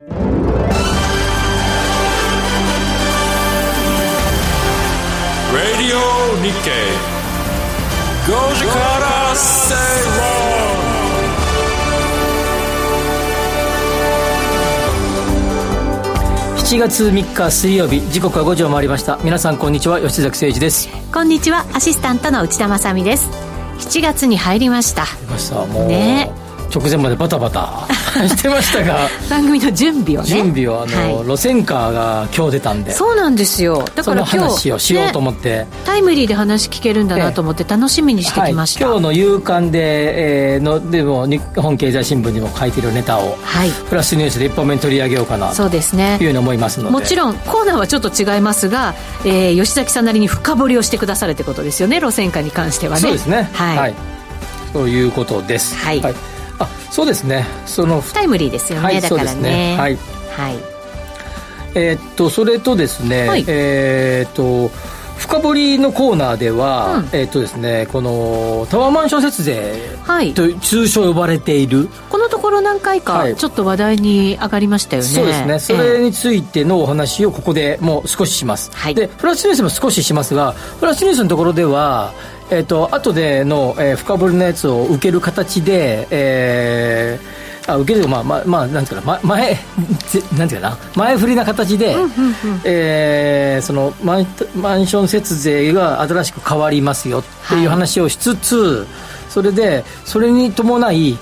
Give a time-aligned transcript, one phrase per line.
[0.00, 0.10] Radio
[6.42, 6.90] Nikkei.
[8.26, 9.76] 5時から正
[16.56, 19.20] 7月3日水曜日時刻は5時を回りました。
[19.22, 20.00] 皆さんこんにちは。
[20.00, 20.88] 吉崎誠二です。
[21.12, 21.64] こんにちは。
[21.72, 23.30] アシスタントの内田まさです。
[23.78, 25.04] 7月に入りました。
[25.20, 25.64] 出ました。
[25.66, 26.43] もうね
[26.74, 27.86] 直前までバタバタ
[28.28, 29.08] してましたが。
[29.30, 30.26] 番組の準備をね。
[30.26, 31.26] 準備をあの、はい。
[31.26, 32.92] 路線カーが今日出たんで。
[32.92, 33.84] そうなんですよ。
[33.94, 43.70] だからその今日話をしようと思って、ねタイムリーで話聞けるんだなと思って楽しみにしてきました、はい、今日の夕刊で、えー、のでも日本経済新聞にも書いてるネタを、はい。
[43.88, 46.14] プラスニュースで一本目に取り上げようかなとそうですね。
[46.20, 46.90] いうふうに思いますので。
[46.90, 53.00] もちろんコーナーはちょっと違いますが、えー吉崎さんなりに深掘りをしてくださるってことですよね路線価に関してはね。
[53.00, 53.48] そうですね。
[53.52, 53.94] はい、
[54.72, 55.76] ということです。
[55.76, 56.33] はい
[56.64, 57.46] あそうですね。
[57.66, 59.76] そのタイムリーですよね、はいだからそうですね。
[59.78, 59.98] はい。
[60.36, 60.56] はい。
[61.74, 63.44] えーっとそれとですね、はい。
[63.46, 64.70] えーっと
[65.16, 67.04] 深掘りのコーナーでは、うん。
[67.12, 70.34] えーっとですねこのタワーマンション節税はい。
[70.34, 73.34] と通称呼ばれている、このところ何回はい。
[73.34, 75.58] かちょっと話題に上がりましたよね、そうですね。
[75.58, 75.76] そえ。
[75.76, 78.94] えれについてのお話をここでもう少しします、はい。
[78.94, 82.12] でプラスニュースも少ししますがプラスニュースのところでは
[82.50, 91.96] えっ、と後での、えー深掘りのやつを受ける形でえーあ受けるまあまあまあなんていうかな、ま、前ぜなんていうかな前振りな形で、
[92.64, 98.86] えーそのマンマンション節税が新しく変わりますよっていう話をしつつ、
[99.30, 101.16] それでそれに伴い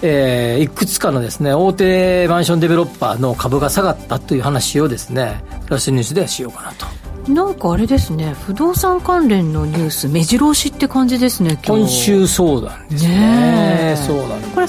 [0.00, 6.86] えーいくつかのですね大手マンションデベロッパーの株が下がったという話をですねプラスニュースではしようかなと
[7.28, 13.94] なんかあれですね不動産関連のニュース目白押しって感じですね今週そうなんですね。
[14.06, 14.54] そうなんです。
[14.54, 14.66] これ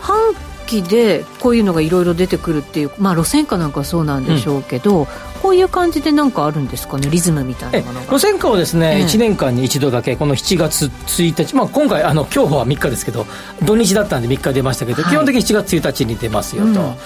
[0.00, 0.34] 半
[0.66, 5.06] 期でこういうのがいろいろ出てくるっていうまあ路線価なんかそうなんでしょうけど、
[5.46, 8.06] こういう感じでなんかあるんですかねリズムみたいえなものが。
[8.06, 9.04] 路線価はですね、ええ。
[9.04, 13.26] 1年間に一度だけこの7月1日、まあ、今回あの今日は3日ですけど
[13.62, 15.12] 土日だったんで3日出ましたけど、はい。
[15.12, 16.96] 基本的に7月1日に出ますよと、うん。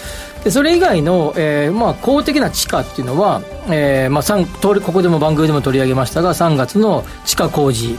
[0.43, 7.99] でそれ以外の、えーまあ、公的な地価っていうのは、えーまあ、三通りここでも番組でも取り上げましたが3月の地価工事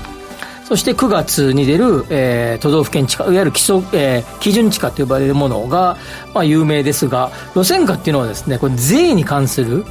[0.71, 5.97] そして9月に出る、えー都道府県地価いわゆる基礎、えー基準地価と呼ばれるものが、
[6.33, 9.83] まあ、有名ですが路線価っていうのはですねこれ税に関する、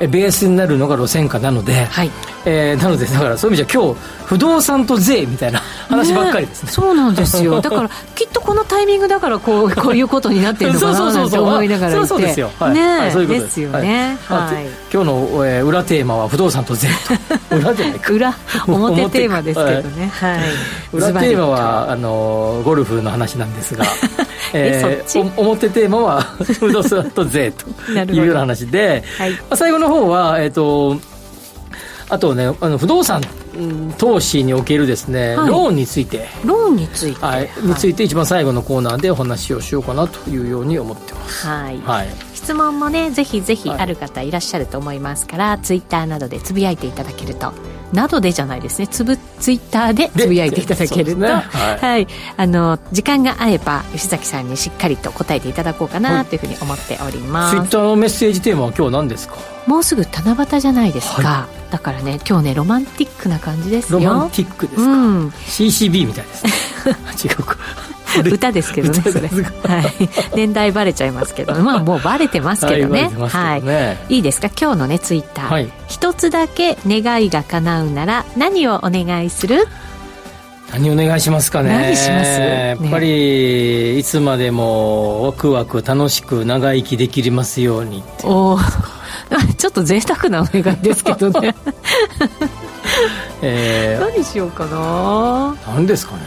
[0.00, 2.10] えベースになるのが路線価なので、はい。
[2.46, 6.70] えーなのでだからそういう意味じゃ今日不動産と税みたいな話ばっかりですね。
[6.70, 7.60] そうなんですよ。
[7.62, 12.06] だからきっとこのタイミングだからこう こういうことになってるのかななんて思いながらいて。
[12.06, 12.74] そうですよ、はい。
[12.74, 13.60] ねはいそういうことです。
[13.60, 14.18] よね。
[14.26, 14.54] はい。
[14.54, 14.66] はい。
[14.92, 16.88] 今日の、えー裏テーマは不動産と税
[17.48, 17.56] と。
[17.56, 18.12] 裏じゃないか。
[18.12, 18.34] 裏
[18.66, 20.10] 表テーマですけどね。
[20.12, 20.40] はい。
[20.92, 23.84] 裏テーマはあのゴルフの話なんですが
[24.52, 25.32] えそっち。
[25.36, 29.30] お表テーマは不動産と税というような話で、はい。
[29.32, 30.98] まあ、最後の方はえっ、と
[32.14, 33.20] あとねあの不動産
[33.56, 35.48] うん投資におけるですね、はい。
[35.48, 36.26] ローンについて。
[36.44, 37.24] ローンについて。
[37.24, 41.46] はい、について一番最後のコーナーでお話をしようかなというように思ってます。
[41.46, 41.78] はい。
[41.78, 42.08] はい。
[42.34, 43.78] 質問もねぜひぜひはい。
[43.78, 47.52] ある方いらっしゃると思いますから、ツイッターなどでつぶやいていただけると
[47.92, 48.88] などでじゃないですね。
[48.88, 51.42] つぶツイッターでつぶやいていただけると、は
[51.80, 52.02] はい。
[52.02, 52.06] い。
[52.36, 59.53] あの時間が合えば吉崎さんにしっかりと答えていただこうかなというふうに思っております、ツイッターのメッセージテーマは今日何ですか？
[59.66, 63.98] もうすぐ七夕じゃないですか、はだからね今日ねロマンティックな感じですよ。
[63.98, 65.28] ロマンティックですか、うん。
[65.28, 66.44] CCB みたいです。
[66.46, 66.52] ね。
[67.24, 67.56] 違うか。
[68.32, 71.54] 歌ですけどねそれ、はい、年代バレちゃいますけど。
[71.60, 73.10] まあもうバレてますけどね。
[73.28, 73.98] はいどね。
[74.08, 74.48] いいですか？
[74.48, 75.68] 今日のねツイッター、はい。
[75.88, 79.66] 一つだけ願いが叶うなら何をお願いする？
[80.74, 81.68] 何お願いしますかね。
[81.70, 82.40] 何します？
[82.40, 88.26] やっぱり、いつまでもワクワク楽しく長生きできますようにって。
[88.26, 91.54] おー ちょっと贅沢なお願いですけどね
[93.42, 96.20] えー、何しようかな何ですかね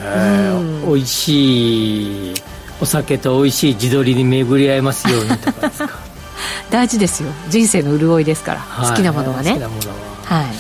[0.50, 0.54] う
[0.90, 0.94] ん。
[0.96, 2.34] 美味しい
[2.82, 5.90] お酒と美味しい地鶏に巡り合えますようにとかですか。
[6.72, 9.96] 大事ですよ人生の潤いですから、はい好きなものはね好きなものは。
[10.24, 10.52] はいあ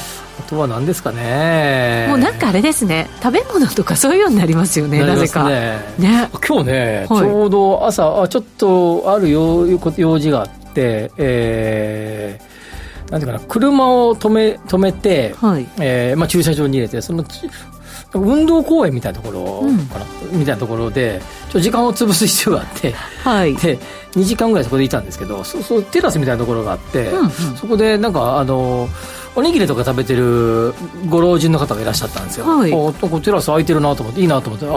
[0.47, 2.05] とは何ですかね。
[2.09, 3.09] もうなんかあれですね。
[3.21, 5.47] 食べ物とかそういうようになりますよねなぜか。
[5.47, 5.79] ね。
[5.99, 7.19] ね今日ね、はい。
[7.19, 15.67] ちょうど朝あちょっとある用用事があってえー、なんていうかな車を止め止めて、はい。
[15.79, 17.49] えーまあ、駐車場に入れてそのち
[18.13, 19.61] 運動公園みたいなところ
[19.93, 22.91] かな、みたいなところでちょっと時間を潰す必要があって
[23.23, 23.55] はい。
[23.55, 23.77] で
[24.13, 27.29] 2時間ぐらいそこでいたんですけどそそうテラスみたいなところがあって、うんうん。
[27.29, 28.87] そこでなんかあの
[29.35, 30.73] おにぎりとか食べてる
[31.09, 32.71] ご老人の方がいらっしゃったんですよ、はい。
[32.71, 34.69] おここテラス空いてるなと思っていいなと思ってあ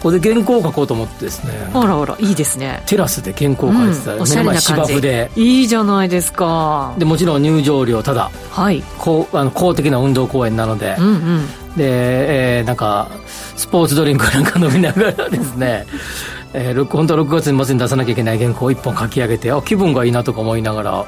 [0.00, 1.52] ここで原稿を書こうと思ってですね。
[1.74, 2.82] あらあらいいですね。
[2.86, 4.10] テラスで原稿を書いてた。
[4.10, 5.30] ら、うんおしゃれな感芝じ生で。
[5.36, 6.94] いいじゃないですか。
[6.96, 8.82] でもちろん入場料ただはい。
[8.96, 13.10] こうあの公的な運動公園なので、うんうんで、えーなんか
[13.56, 15.86] スポーツドリンクなんか飲みながらですね
[16.52, 21.04] えー、録本当は6月に末に出さなきゃいけない原稿を1本書き上げてあ気分がいいなとか思いながら。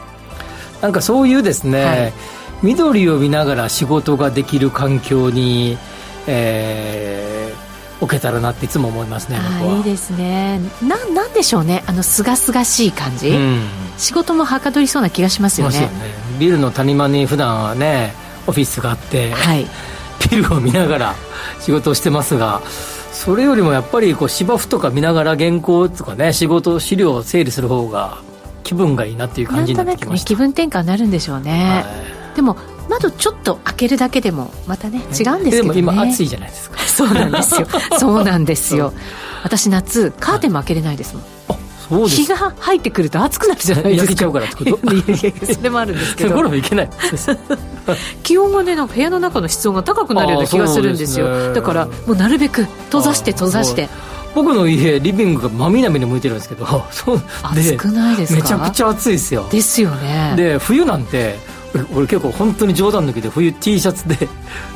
[0.82, 2.12] なんかそういうですね、はい。
[2.62, 5.79] 緑を見ながら仕事ができる環境に、
[6.26, 9.38] えー、置けたらなっていつも思いますね
[9.76, 10.61] いいですね。
[10.82, 11.85] ななんでしょうね。
[11.87, 13.62] あのすがすがしい感じ、うん。
[13.97, 15.81] 仕事もはかどりそうな気がしますよね。
[15.81, 15.91] ね。
[16.38, 18.12] ビルの谷間に普段はね
[18.49, 19.67] オフィスがあって、はい
[20.37, 21.14] ビルを見ながら
[21.61, 22.62] 仕事をしてますが
[23.12, 28.19] それよりもやっぱりこう芝生とか見ながら原稿とかね仕事資料を整理する方が
[28.64, 30.31] 気分がいいなっていう感じになってきました。
[30.31, 32.56] ね気分転換になるんでしょうね、はでも
[32.88, 35.50] 窓ちょっと開けるだけでもまたね違うんですけどね。
[35.50, 36.79] でも今暑いじゃないですか。
[36.87, 37.67] そうなんですよ。
[37.99, 38.93] そうなんですよ。
[39.44, 41.25] 私夏カーテンも開けれないですもん。
[41.25, 41.42] あそうです
[42.09, 44.03] 日が入ってくると暑くなるじゃないですか。
[44.05, 44.79] 焼けちゃうからってこ
[45.44, 45.47] と？
[45.55, 46.43] それもあるんですけど。
[46.43, 46.91] ルフ行けない。
[48.23, 51.29] 気温がねなんか部屋の中の室温が高くなるような気がするんですよ。
[51.49, 51.55] ね。
[51.55, 53.89] だからもうなるべく閉ざして閉ざして。
[54.35, 57.23] 僕の家リビングが真南に向いてるんですけどそう。
[57.43, 58.41] 暑くないですか？
[58.43, 59.47] めちゃくちゃ暑いですよ。
[59.50, 60.33] ですよね。
[60.37, 61.39] で冬なんて
[61.75, 64.29] 俺俺結構本当に冗談抜きで冬 T シャツで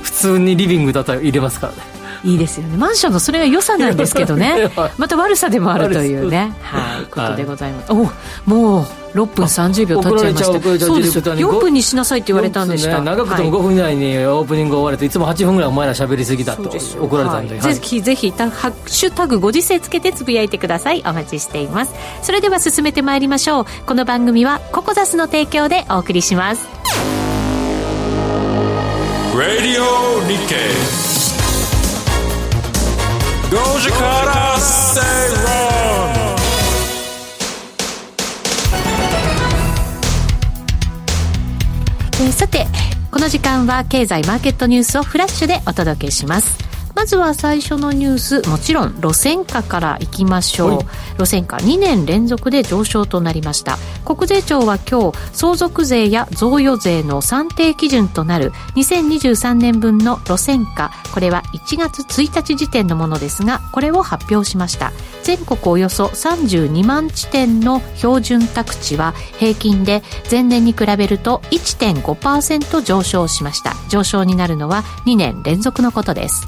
[0.03, 1.79] 普通にリビングだったら入れますからね
[2.27, 2.77] いいですよね。
[2.77, 4.69] マンションのそれが良さなんですけどね。
[4.75, 4.93] はい。
[4.99, 6.53] また悪さでもあるというね。
[6.61, 7.05] はい。
[7.07, 7.95] ことでございます、お
[8.51, 8.81] も
[9.15, 10.53] う6分30秒経っちゃいました。
[10.53, 10.87] そうです。
[10.87, 13.61] よディレクターに4分にしなさいって言われたんでした、ね長くてもはい。
[13.61, 16.63] 5分以内にオープニング終わるといつも8分ぐらいお前ら喋りすぎだと
[17.01, 17.65] 怒られたんで、はい。
[17.65, 17.75] はい。
[17.75, 21.05] ぜひぜひたハッシュタグご時世つけてつぶやいてください。
[21.07, 21.95] お待ちしています。
[22.23, 23.67] それでは進めてまいりましょう。
[23.87, 26.67] この番組はココザスの提供でお送りします。
[29.37, 29.85] Radio
[30.27, 31.06] Nikkei
[33.49, 35.07] 5時から正論
[42.19, 42.67] えーさて
[43.13, 46.76] この時間は経済マーケットニュースをフラッシュでお届けします。
[46.97, 50.87] まずは最初のニュースもちろん路線価からいきましょう、はい。
[51.19, 53.77] 路線価2年連続で上昇となりました。
[54.07, 64.91] 国税庁は今日相続税や贈与税の算定基準となる2023年分の路線価これは1月1日時点のものですがこれを発表しました。
[65.23, 73.75] 全国およそ32万地点の標準宅地は平均で前年に比べると1.5%上昇しました。
[73.91, 76.47] 上昇になるのは2年連続のことです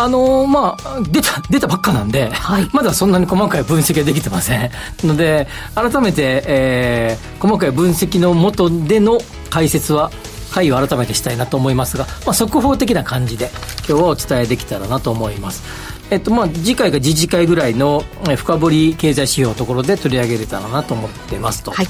[0.00, 2.70] あのーまあ出た出たばっかなんで、はい。
[2.72, 4.70] まだそんなに細かい分析ができてません。
[5.02, 9.18] ので改めて、えー細かい分析のもとでの
[9.50, 10.10] 解説は
[10.52, 13.50] 回を改めてしたいなと思いますが、まあ、速報的な感じで
[13.88, 15.62] 今日はお伝えできたらなと思います。
[16.10, 21.72] えっとまあ、次回が次次回ぐらいのえー深掘り経済指標のところで取り上げれたらなと思ってますと。
[21.72, 21.86] はい。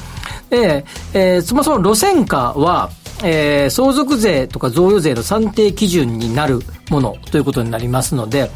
[0.51, 2.91] で、えーそもそも路線価は、
[3.23, 6.61] えー相続税とか贈与税の算定基準になる
[6.91, 8.51] ものということになりますので、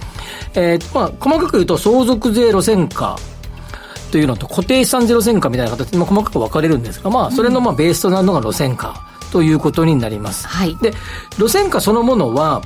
[0.54, 3.16] えーまあ、細かく言うと相続税路線価
[4.10, 10.46] というのと固定資産税路線価みたいな形で、まあ、細かく分かれるんですが、まあ、それのまあベースとなるのが路線価ということになります。
[10.46, 10.92] はいで、
[11.38, 12.62] 路線価そのものは、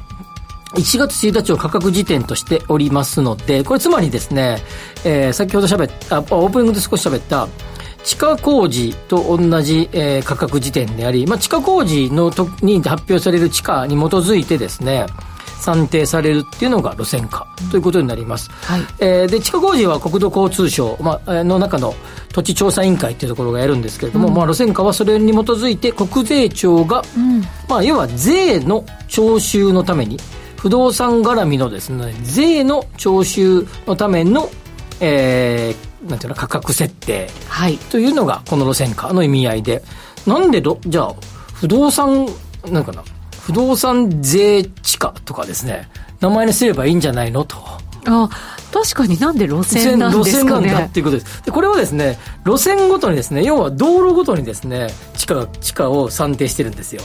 [0.75, 4.59] 1月1日を価格時点としておりますので、これつまりですね、
[5.05, 7.47] えー先ほど喋った、あオープニングで少し喋った、
[8.02, 15.07] 地下工事と同じ、えー価格時点であり、まあ、地下工事のとに発表される地価に基づいてですね、
[15.61, 18.50] 算定されるっていうのが路線価ということになります。
[18.50, 18.81] はい。
[18.99, 21.95] えーで、地下工事は国土交通省、まあ、えーの中の
[22.33, 27.03] 土地調査委員会っていうところがやるんですけれども、まあ、路線価はそれに基づいて国税庁が、
[27.69, 30.19] まあ、要は税の徴収のために、
[30.57, 34.49] 不動産絡みのですね、税の徴収のための、
[35.00, 37.79] えー、なんていうの、価格設定はい。
[37.79, 39.83] というのがこの路線価の意味合いで、
[40.26, 41.15] なんでろ、じゃあ、
[41.55, 42.26] 不動産、
[42.71, 43.03] なんかな、
[43.47, 45.88] 不動産税地価とかですね、
[46.21, 47.57] 名前にすればいいんじゃないのと。
[48.09, 48.29] あ
[48.73, 51.45] 確かになんで路線なんですか路線なんだっねていうことです。
[51.45, 57.03] で、これはですね、路線ごとにですね、要は道路ごとにですね、地価、地価を算定してるんですよ。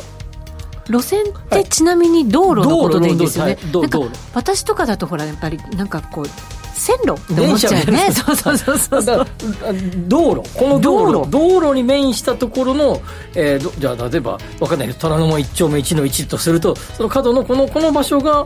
[0.89, 3.99] 路線ってちなみに道路のことでいいんですよね、なんか
[4.33, 6.25] 私とかだとほらやっぱりなんかこう
[6.81, 7.85] 線路って思っちゃうよね。
[7.85, 9.27] 電そうそうそうそう。
[10.07, 10.59] 道路。
[10.59, 11.71] この道路道路。
[11.73, 13.01] に面したところの、
[13.35, 18.45] えーどじゃあ例えばわかんないけど虎ノ門1丁目1の1とするとその角のこのこの場所が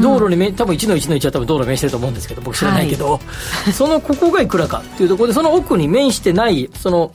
[0.00, 3.20] 道路に面多分1の1の1は多分道路に面してると思うんですけど僕知らないけど、
[3.72, 7.10] そのここがいくらかっていうところでその奥に面してないその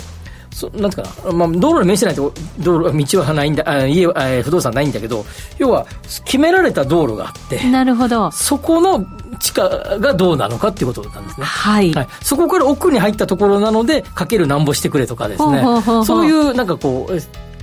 [0.51, 4.06] そなんかな、まあ、道路に面してないと道路道はないんだあ家
[4.42, 5.25] 不動産ないんだけど
[5.58, 5.86] 要は
[6.25, 8.32] 決められた道路があってなるほど。
[8.32, 9.06] そこの
[9.39, 11.46] 地価がどうなのかっていうことなんですね。
[11.46, 11.93] はい。
[11.93, 15.63] はい、そこから奥に入ったところなので、かけるなんぼしてくれとかですね
[16.05, 17.22] そういうなんかこう、え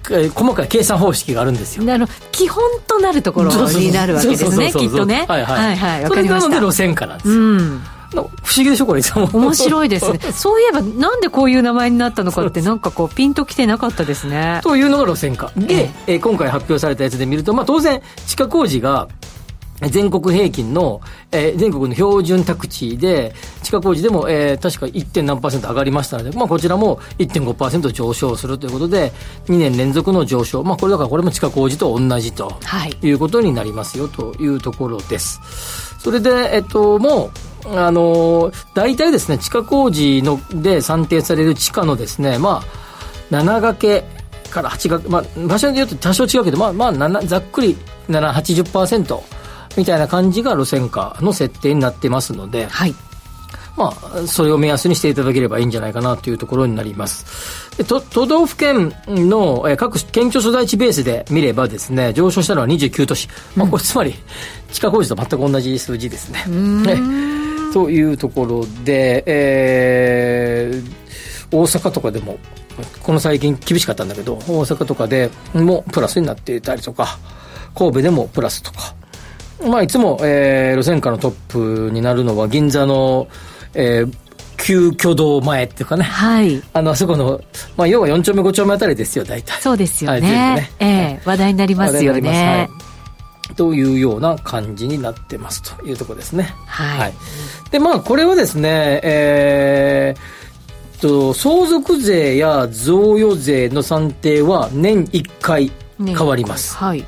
[0.09, 1.85] え細かい計算方式があるんですよ。
[2.31, 5.27] 基本となるところになるわけですね、きっとね。
[5.29, 5.57] はいはい。
[5.57, 6.23] はいはい、わそれ。
[6.23, 7.35] なので路線価なんですよ。
[7.35, 7.83] うん。
[8.11, 10.19] 不思議でしょこれいつも面白いですね。
[10.33, 14.61] そういえば、なんでこういう名前になったのかって、なんかこう、ピンときてなかったですね。
[14.63, 19.09] というのが路線価で、えー今回発表されたやつで見ると、まあ、当然地下工事が
[19.91, 21.01] 全国平均の、
[21.33, 25.23] えー全国の標準宅地で、地下工事でも、えー確か 1.
[25.23, 29.13] 何パーセント上がりましたので、まあ、こちらも1.5%上昇するということで、
[29.49, 30.63] 2年連続の上昇。
[30.65, 35.41] まあ、これだからこれも地下工事と同じとはいいうことになりますよというところです。
[35.99, 37.31] それで、えっと、も
[37.67, 42.63] う、あのー大体ですね、地下工事ので算定される地下のですね、ま
[43.31, 44.05] あ、7掛け
[44.51, 47.77] から8掛け、まあ、場所によって多少違うけど、まあ、まあ、7ざっくり
[48.09, 49.36] 7、80%
[49.77, 52.95] みたいな感じが路線価の設定になってますので、はい。
[53.77, 57.77] まあ、それを目安にしていただければいいんじゃないかなというところになります。
[57.77, 63.29] で都都道府県の、えー各県庁所在地ベースで見ればですね、上昇したのは29都市。
[63.55, 64.15] まあ、これつまり、
[64.73, 66.45] 地下工事と全く同じ数字ですね。
[66.47, 66.99] ね
[67.75, 71.07] というところで、えー
[71.51, 72.39] 大阪とかでも、
[73.03, 77.19] この最近厳しかったんだけど、大阪とかでもプラスになっていたりとか、
[77.75, 78.95] 神戸でもプラスとか、
[79.65, 83.29] まあ、いつも、えー路線価のトップになるのは銀座の、
[83.75, 84.13] えー
[84.59, 86.63] 旧居堂前っていうかね、はい。
[86.73, 87.41] あの、あそこの、
[87.77, 89.61] まあ、要は4丁目5丁目あたりですよ、大体。
[89.61, 90.23] そうですよはい。
[90.23, 92.21] ええ話題になりますよね。
[92.23, 92.87] ますはい
[93.55, 96.55] というような感じになってますというところですね。
[96.67, 97.15] はい
[97.71, 106.77] で、まあ、これはですね、えーっと、相続税や贈与税の算定は年1回ね変わります。
[106.77, 107.05] はい。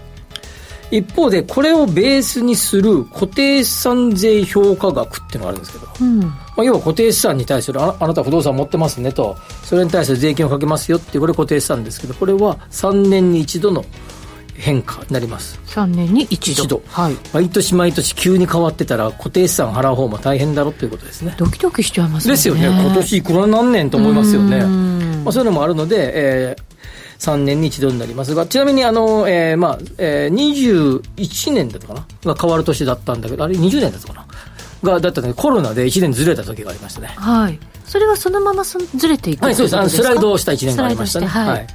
[0.90, 6.20] 一方で、これをベースにする固定資産税評価額っていうのがあるんですけど、うん。
[6.20, 13.84] まあ、要は固定資産に対するああなた不動産持ってますねと、それに対する税金をかけますよっていう、これ固定資産ですけど、これは3年に一度の
[14.54, 15.60] 変化になります。
[15.66, 16.64] 3年に一度。
[16.64, 17.16] 一度はい。
[17.32, 21.34] 毎年毎年急に変わってたら固定資産払う方も大変だろということですね。
[21.36, 22.34] ドキドキしちゃいますね。
[22.34, 22.66] ですよね。
[22.66, 24.58] 今年いくらなんねんと思いますよね。
[24.58, 26.67] うんまあ、そういうのもあるので、えー
[27.18, 34.26] 3年に一度になりますが、ちなみにあの、えーまあ、えー21年だったかなが変わる年だったんだけど、あれ20年だったかな？
[34.92, 37.08] が、だったんだけど、コロナで1年ずれた時がありましたね。
[37.08, 37.58] はい。
[37.84, 39.76] それはそのままそずれていくはい、そうです。
[39.76, 41.26] あのスライドをした1年がありましたね。
[41.28, 41.66] スライドしてはい。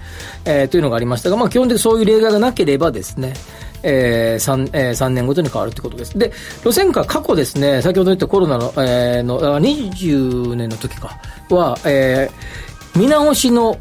[0.59, 3.33] えーというのがありましたが、まあ、基本的にそういう例外がなければですね、
[3.81, 6.17] えー 3, えー3年ごとに変わるということです。
[6.17, 6.31] で、
[6.63, 11.19] 路線価、過去ですね、先ほど言ったコロナの、えーのあ20年の時か
[11.49, 13.79] は、えー見直しの、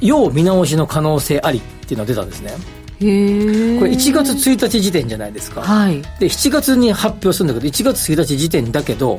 [0.00, 2.52] 要見直しの可能性ありっていうのが出たんですね。
[3.00, 5.62] これ1月1日時点じゃないですか。
[5.62, 6.02] はい。
[6.18, 9.18] で、7月に発表するんだけど、1月1日時点だけど、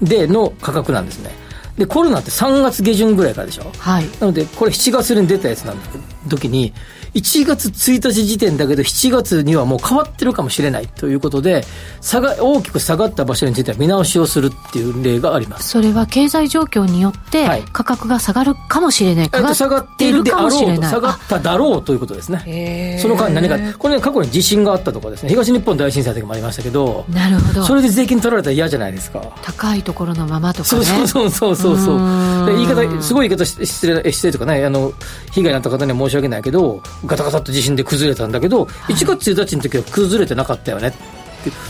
[0.00, 1.30] で、の価格なんですね。
[1.78, 3.70] で、コロナって3月下旬ぐらいからでしょ？
[3.78, 4.04] はい。
[4.20, 6.72] なので、これ7月に出たやつなんだけど、時に、
[7.14, 11.64] 1月1日時点だけど、7月にはもう変わってるかもしれないということで、
[12.00, 15.68] 差が、大きく下がった場所については見直しをするっていう例があります。
[15.68, 19.30] それは経済状況によってはい価格が下がるかもしれない。
[19.32, 20.82] えっと、下がっているであろうと。
[20.82, 22.98] 下がっただろうということですね。
[23.00, 27.64] その間に何か、これね、過去に地震があったとかですね、東日本大震災の時もありましたけど、なるほど。
[27.64, 29.20] それで税金取られたら嫌じゃないですか。
[29.42, 30.84] 高いところのままとかね。
[30.84, 34.92] そうそうそうそうそう言い方すごい言い方し失礼失礼とかねあの
[35.32, 40.92] 被害になった方には申し訳ないけどガタガタっと地震で崩れたんだけど、1月1日の時は崩れてなかったよね。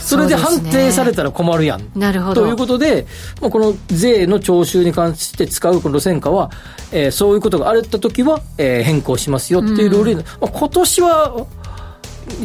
[0.01, 1.91] それで判定されたら困るやん。
[1.99, 2.43] なるほど。
[2.43, 3.07] ということで、
[3.41, 6.51] まあ、この税の徴収に関して使うこの路線価は、
[6.91, 11.47] えーそういうことがあった時は、えー変更しますよっていうルールに、まあ、今年は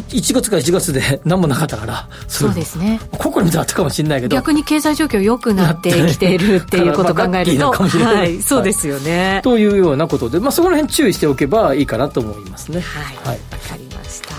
[0.10, 3.00] 1月から1月で 何もなかったからそうですね。
[3.12, 9.42] ここに見たらあったかもしれないけど逆に経済状況良くなってきているっていうことを考えると、はい、そうですよね。
[9.44, 12.82] というようなことで、まあ、そこら辺注意しておけばいいかなと思いますね。
[12.82, 13.16] はい。
[13.18, 14.36] わ、はいかりました。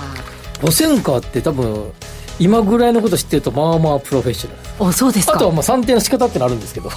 [0.67, 1.93] 路線価って多分、
[2.39, 4.91] 今ぐらいのこと知ってると、まあまあプロフェッショナル。
[4.91, 5.35] お、そうですか。
[5.35, 6.91] あとはまあ算定の仕方ってのあるんですけど、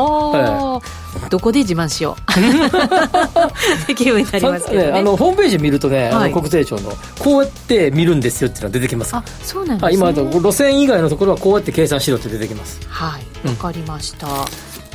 [0.00, 0.80] は
[1.24, 3.86] あ、どこで自慢しよう。
[3.86, 4.86] できるようになりますけどね。
[4.86, 9.14] ねあのホームページ見るとね、あはいの国税庁の、こうやって見るんですよっていうのが出てきます。
[9.14, 10.06] あ、そうなんですね。
[10.06, 12.80] あ今路線以外のところはこうやって計算しろって出てきます。
[12.88, 14.26] はい、うんわかりました。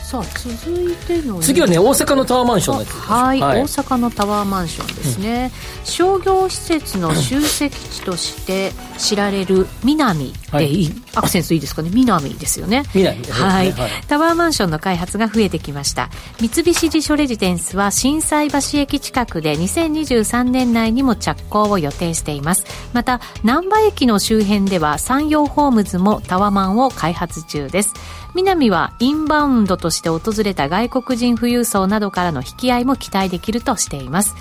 [0.07, 11.89] さあ続いての次はね大阪のタワーマンションのやつはい、大阪のタワーマンションですね、うん、商業施設の集積地として知られる南でいい、はい、アクセントいいですかね？
[11.93, 12.83] 南ですよね。
[12.95, 16.09] 南、ね、はい、はい、タワーマンションの開発が増えてきました。
[16.39, 22.65] 三菱地所レジデンスは心斎橋駅近くで2023年内にも着工を予定しています。
[22.93, 27.93] また難波駅の周辺では山陽ホームズもタワマンを開発中です
[28.37, 34.35] 南はインバウンドとして訪れた外国人富裕層などからの引き合いも期待できるとしています。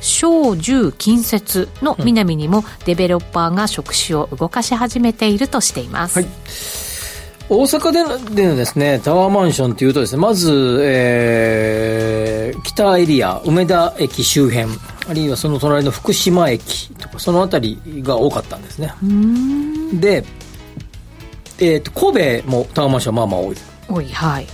[0.00, 6.28] 小住近接の南にもデベロッパーが職種を動かし始めているとしています、はい。
[7.48, 14.72] 大阪でのでのですね、タワーマンションというとですね、まず、えー、北エリア、梅田駅周辺、
[15.08, 18.94] あるいはその隣の福島駅とか、その辺りが多かったんですね。
[19.94, 20.24] で、
[21.60, 23.56] えーと、神戸もタワーマンションまあまあ多い。
[23.88, 24.46] 多いはい。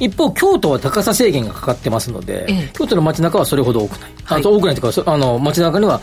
[0.00, 6.00] 一方京都は高さ制限がかかってますので、ええ、京都の街中はそれほど多くない、はい、あと多くないというかあの街中には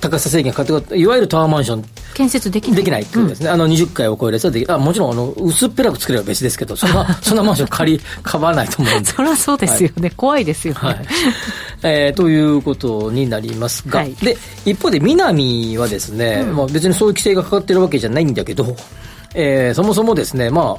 [0.00, 2.76] 高さ制限かかっていわゆるタワーマンション建設できない。
[2.76, 9.10] できないっていうですね、うん、あの20階を超えるやつはできあもちろんあの薄っぺらく作れば別ですけどそんな そんなマンション借り買わないと思うんで。
[9.10, 11.06] そりゃそうですよね、はい、怖いですよね、はい。
[11.82, 18.76] えー、ということになりますが、はい、で一方で南はですね、うん、まあ、別にそういう規制がかかってるわけじゃないんだけど
[19.34, 20.78] えー、そもそもですね、ま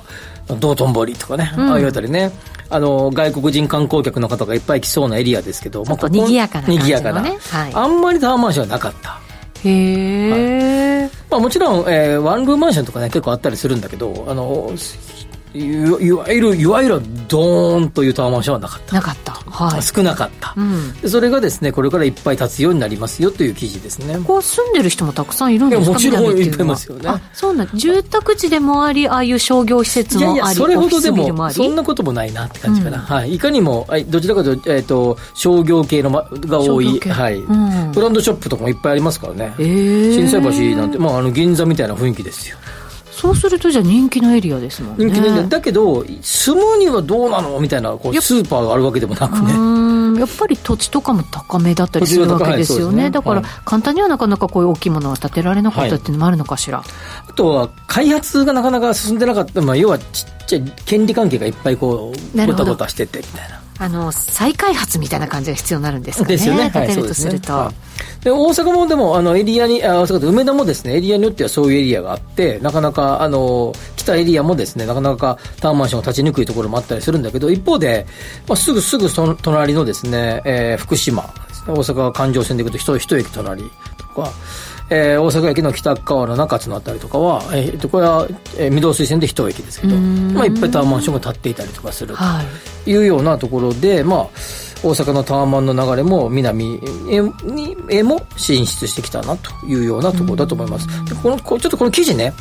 [0.50, 2.32] あ、道頓堀とかね、うん、ああいうあたりね、
[2.70, 9.20] あの、外国人観光客の方がいっぱい来そうなエリアですけど、まあ、賑やかな、ね、賑やかな、はい、あんまりタワーマンションはなかった。
[9.64, 14.72] へえ、はい、まあ、もちろん、えー、ワンルームマンションとかね、結構あったりするんだけど、あの、
[15.54, 18.96] いわゆるいわゆるドーンというタワーマンションはなかった。
[18.96, 24.18] なかった、はい、少なかった、うん、それがですねこれからいっぱい建つようになりますよという記事ですね。
[24.18, 25.92] ここ住んでる人もたくさんいるんですか？
[25.92, 27.10] もちろんいっぱいいますよね。
[27.34, 37.54] そうなん住宅地でもありああいう商業施設もありいやいやそれほどでもそんなこともないなって感じかな、うん、はい、いかにもどちらかというと,、えーと、商業系の、ま、が多い、はい、う
[37.90, 42.58] ん、ブランドショップとかもいっぱいありますからね、えー、心斎橋なんて、まあ、あの銀座みたいな雰囲気ですよ
[43.24, 45.06] そうするとじゃあ人気のエリアですもんね。
[45.06, 45.44] 人気のエリア。
[45.44, 50.20] だけど住むにはどうなのみたいなこうスーパーがあるわけでもなくね。
[50.20, 56.88] やっぱり土地とかも高めだったりするわけですよね、はい、だから簡単にはなかなかこういう大きいものは建てられなかったっていうのもあるのかしら、はい、
[57.30, 66.70] あとは開発がなかなか進んでなかった、まあ、要はちっちゃい権利関係がいっぱいこうごたごたしててみたいなあの再開発みたいな感じが必要になるんですかねですよね。
[66.72, 68.24] 建てるとすると、はい。
[68.24, 78.06] で大阪もでもあのエリアにあ大阪梅田もですねエリアによってはそういうエリアがあってなかなかあの来たエリアもですねなかなかタワーマンションが立ちにくいところもあったりするんだけど一方で、
[78.48, 81.24] まあ、すぐすぐその隣のですね、えー、福島、
[81.68, 83.64] 大阪環状線で行くと一一駅隣
[83.98, 84.32] とか
[84.94, 88.28] えー、大阪駅の北側の中津のあたりとかは、えー、これは、
[88.58, 92.22] えー、御堂水線で一駅ですけど、まあ、いっぱいタワーマンションが建っていたりとかすると
[92.86, 92.96] い。
[92.96, 94.30] うようなところで、まあ、
[94.84, 96.80] 大阪のタワマンの流れも南
[97.90, 100.88] へも進出してきたなというようなところだと思います。
[101.06, 102.34] でこのちょっとこの記事ね、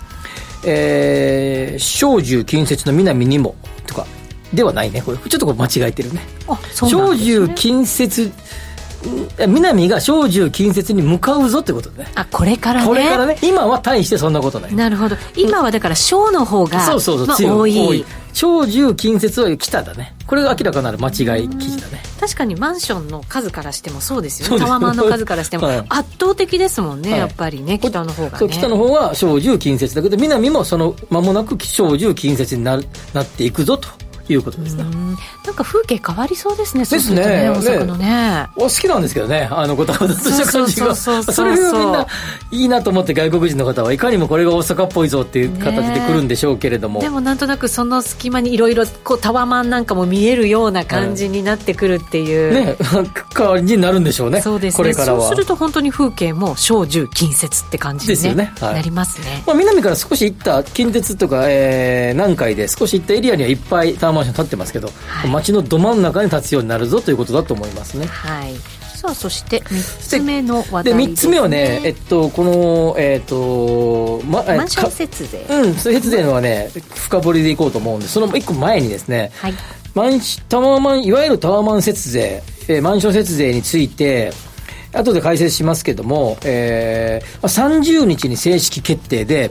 [0.67, 3.55] えー、小住近接の南にも
[3.87, 4.07] とか
[4.53, 5.01] ではないね。
[5.01, 6.21] これちょっとこれ間違えてるね。
[6.49, 6.97] あそうね。
[6.97, 8.31] 小住近接
[9.47, 12.07] 南が小中近接に向かうぞってことね。
[12.15, 12.87] あこれからね。
[12.87, 13.37] これからね。
[13.43, 14.75] 今は大してそんなことない。
[14.75, 15.17] なるほど。
[15.37, 17.79] 今はだから小の方が、そうそうそう、まあ、多い。
[17.79, 18.05] 多い。
[18.33, 20.15] 小中近接は北だね。
[20.27, 22.03] これが明らかなる間違い記事だね。
[22.19, 24.65] 確かにマンションの数からしてもそうですよね。
[24.65, 25.69] タワマンの数からしても。
[25.91, 28.49] 圧倒的ですもんね、はい、やっぱりね北の方がね。
[28.49, 32.81] 北の方は小中近接だけど南もその間もなく小中近接にな
[33.13, 33.89] なっていくぞと
[34.29, 34.85] いうことですね。
[35.45, 36.85] なんか風景変わりそうですね。
[36.85, 37.25] ですね。
[37.25, 38.47] ね大阪のね。
[38.57, 39.49] お好きなんですけどね。
[39.51, 40.95] あのごたごたとした感じが。
[40.95, 42.07] それがみんな
[42.51, 47.01] いいなと思って外国人の方はいかにもこれが大阪っぽいぞっていう形で来るんでしょうけれども。
[47.01, 52.53] でもなんとなくその隙間にいろいろこうタワマンなんかも見えるような感じになってくるっていう。
[52.53, 52.77] ね、
[53.35, 54.41] 代わりになるんでしょうね。
[54.41, 54.77] そうですね。
[54.77, 55.21] これからは。
[55.21, 58.53] そうすると本当に風景も小中近接って感じですよね。
[58.61, 59.43] なりますね。
[59.47, 64.91] まあ南から少し行った近鉄とか、えー、南海で少し行ったエリアにはいっぱいタワーマンション建ってますけど。
[65.07, 68.07] はい、街のど真ん中に立つようになるぞということだと思いますね。
[68.07, 68.55] はい
[69.03, 79.55] さあそして3つ目の話題で、ね、3つ目はね、えっと、この、えっとま、マンション節税うん節税のはね深掘りでいこうと思うんでその1個前にですね、はい、
[79.97, 84.33] マンタワーマンいわゆるタワーマン節税、えー、マンション節税について
[84.93, 89.51] 後で解説しますけども、えー、30日に正式決定で、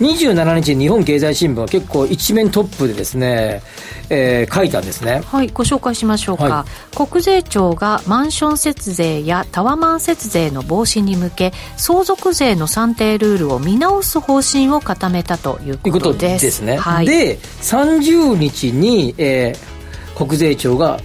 [0.00, 3.62] うん、27日に日本経済新聞は結構一面トップでですね、
[4.10, 5.22] えー、書いたんですね。
[5.24, 6.44] はい、ご紹介しましょうか。
[6.44, 16.44] はい、国税庁がマンション節税やタワマン節税の防止に向け、相続税の算定ルールを見直す方針を固めたということです。
[16.44, 16.76] ですね。
[16.76, 19.72] はい、で、30日に、えー
[20.14, 21.00] 国税庁が、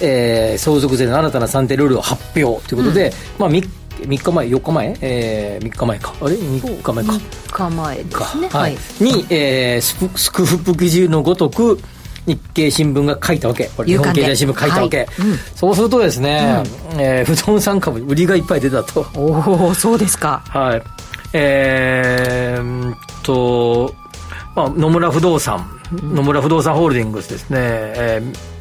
[0.00, 3.68] えー、相続税の新たな算定ルールを発表ということで、まあ 3,
[4.00, 6.14] 3日前4日前、えー、3日前か。
[6.20, 7.12] あれ？3日前か。
[7.12, 8.48] 3日前ですね。
[8.48, 11.78] かはい、に、えー、スクスクフプ記事のごとく
[12.26, 13.66] 日経新聞が書いたわけ。
[13.76, 15.06] これ日本経済新聞書いたわけ、はい。
[15.06, 15.38] うん。
[15.54, 16.62] そうするとですね、
[16.98, 19.06] えー不動産株売りがいっぱい出たと。
[19.14, 20.42] おおそうですか。
[20.48, 20.82] はい。
[21.32, 23.94] えー、んと、
[24.54, 28.53] まあ、野村不動産、野村不動産ホールディングスですね、えー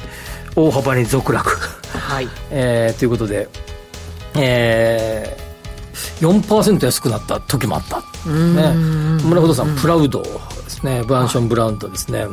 [0.56, 1.50] 大幅に続落。
[1.98, 2.28] はい。
[2.52, 3.48] えーということで、
[4.36, 8.74] えー、4%安くなった時もあった、ね、
[9.22, 10.30] 野村不動産、プラウドで
[10.70, 12.26] すね、ブランション・ブラウンドですね、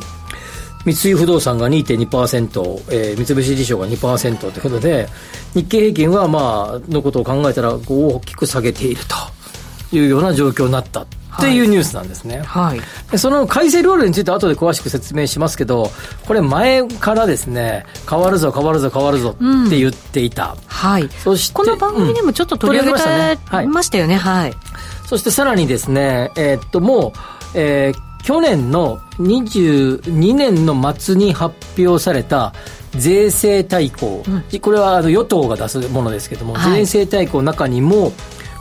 [0.84, 5.08] 三井不動産が2.2%、えー、三菱地所が2%ということで、
[5.54, 9.02] 日経平均は、まあ、のことを考えたら、大きく下げている
[9.90, 11.04] というような状況になった
[11.40, 12.42] っていうニュースなんですね。
[12.44, 12.80] はい。
[13.10, 15.90] でその改正ルールについては後で詳しく説明しますけど、
[16.26, 20.56] これ前からですね、変わるぞ変わるぞ変わるぞって言っていた。
[20.66, 21.08] はい。
[21.22, 24.16] そしてこの番組でもちょっと取り上げましたねはいてましたよね。
[24.16, 24.54] はい。
[25.06, 27.12] そしてさらにですね、えーっと、も
[27.54, 32.52] う、えー去年の22年の末に発表された
[32.92, 34.22] 税制大綱、
[34.60, 36.86] これはあの与党が出すものですけども、はい。
[36.86, 38.12] 税制大綱の中にも、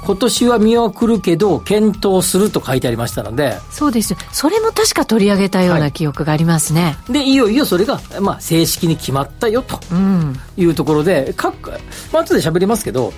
[0.05, 4.15] 今年は見送るけど、検討すると書いてありましたので、そうです。
[4.31, 10.35] それも確か取り上げたようはない記憶がありますね、で、いよいよそれが、まあ、正式に決まったよとうん。
[10.57, 11.71] いうところで、各、
[12.11, 13.13] まあ、後で喋りますけど、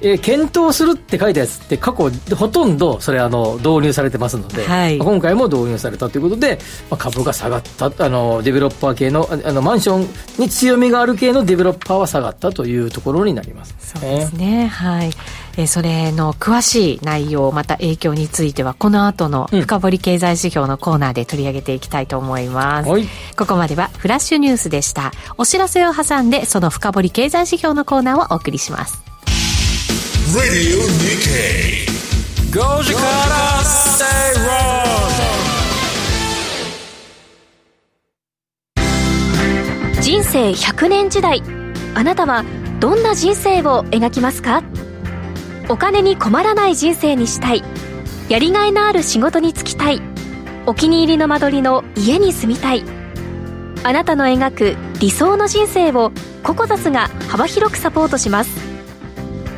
[0.00, 6.58] えー検討するって書いたやつって過去ほとんどそれあの導入されてますので、はいまあ今回も導入されたということで、
[6.90, 15.10] まあ、株が下がったあのデベロッパー系のああのマンションに強みがある系のデベロッパーは下がったというところになります、そうですね、はい。
[15.56, 22.90] えーそれの詳しい内容、また影響については、この後の深掘り経済指標のコーナーで取り上げていきたいと思います。
[22.90, 25.12] はいここまではフラッシュニュースでした。
[25.38, 29.05] お知らせを挟んで、その深掘り経済指標のコーナーをお送りします。
[30.34, 31.86] Radio Nikkei.
[32.50, 34.82] Goji Kara Stay Wrong.
[40.02, 41.40] 人生100年時代
[41.94, 42.44] あなたは
[42.80, 44.64] どんな人生を描きますか？
[45.68, 47.62] お金に困らない人生にしたい
[48.28, 50.02] やりがいのある仕事に就きたい
[50.66, 52.82] お気に入りの間取りの家に住みたい
[53.84, 56.10] あなたの描く理想の人生を
[56.42, 58.65] ココザスが幅広くサポートします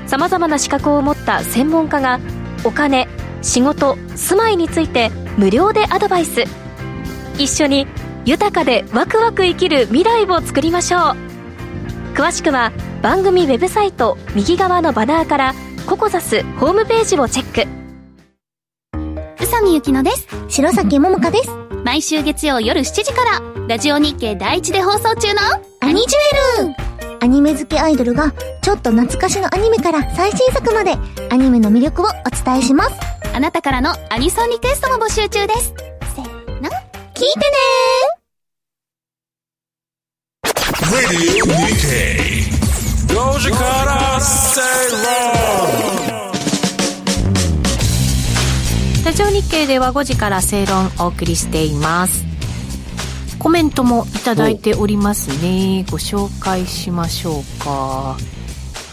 [0.09, 2.18] さまざまな資格を持った専門家が
[2.64, 3.07] お金
[3.42, 6.44] 仕事住まいについて無料でアドバイス
[7.38, 7.87] 一緒に
[8.25, 11.01] 豊かでワクワク生きる未来を作りましょう
[12.14, 15.55] 詳しくは番組ウェブサイト右側のバナーから
[15.87, 17.79] ココザスホームページをチェック
[19.40, 20.27] 宇佐美ゆきのです。
[20.49, 21.51] 白崎桃香です。
[21.85, 25.40] 毎週月曜夜7時から、ラジオ日経第一で放送中の、
[25.81, 26.88] アニジュエル
[27.20, 30.92] アニメ好きアイドルが、ちょっと懐かしのアニメから最新作まで、
[31.31, 32.09] アニメの魅力をお
[32.44, 32.92] 伝えします。
[33.35, 35.74] あなたからのアニソンリクエストも募集中です。
[36.14, 36.70] せーの、
[37.14, 37.57] 聞いてね.
[49.04, 52.24] ラジオ日経では5時から正論お送りしています。
[53.38, 55.85] コメントもいただいておりますね。
[55.90, 58.16] ご紹介しましょうか。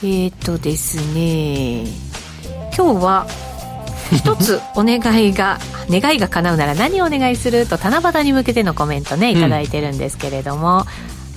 [0.03, 1.85] えーとですね、
[2.77, 3.27] 今日は
[4.13, 10.85] 一つ お願いが、願いが叶うなら何をお願いすると七夕に向けてのコメントね、いただいてるんですけれども、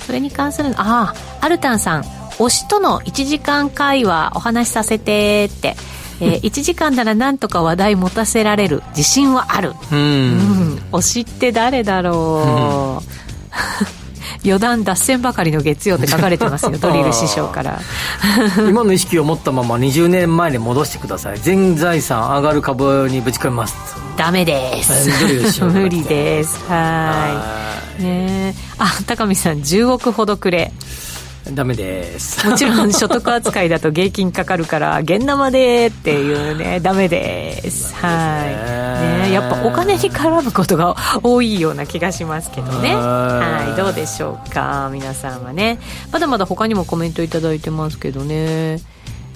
[0.06, 2.02] それに関する、ああ、アルタンさん、
[2.38, 5.76] 推しとの1時間会話お話しさせてって、
[6.20, 9.74] えー1時間ならなんとか話題持たせられる自信はある。
[9.92, 10.74] ううん。
[10.74, 13.08] ん、推しって誰だろう。
[14.44, 17.80] 余談脱線ばかりの月曜って書かれてますよ、 ドリル師匠から。
[18.68, 21.38] 今の意識を持ったまま20年前に戻してください。
[21.40, 23.74] 全財産上がる株にぶち込みます。
[24.16, 25.20] ダメです。
[25.20, 26.58] ドリル師匠から無理です。
[26.68, 28.02] はい。
[28.02, 28.54] ねえ。
[28.78, 30.72] あ高見さん10億ほどくれ
[31.52, 32.46] ダメです。
[32.46, 37.94] もちろん所得扱いだと芸金かかるから現生でっていうね ダメです。
[37.94, 38.44] は
[39.24, 39.28] い。
[39.28, 39.32] ね。
[39.32, 42.94] やっぱお金に絡むことが多いような気がしますけどね。
[42.94, 43.66] はい。
[43.68, 43.76] はい。
[43.76, 45.78] どうでしょうか皆さんはね。
[46.12, 48.80] まだまだ他にもコメントいただいてますけどね。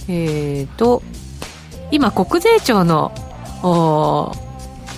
[0.08, 1.02] えーと
[1.90, 3.12] 今国税庁の
[3.62, 4.32] お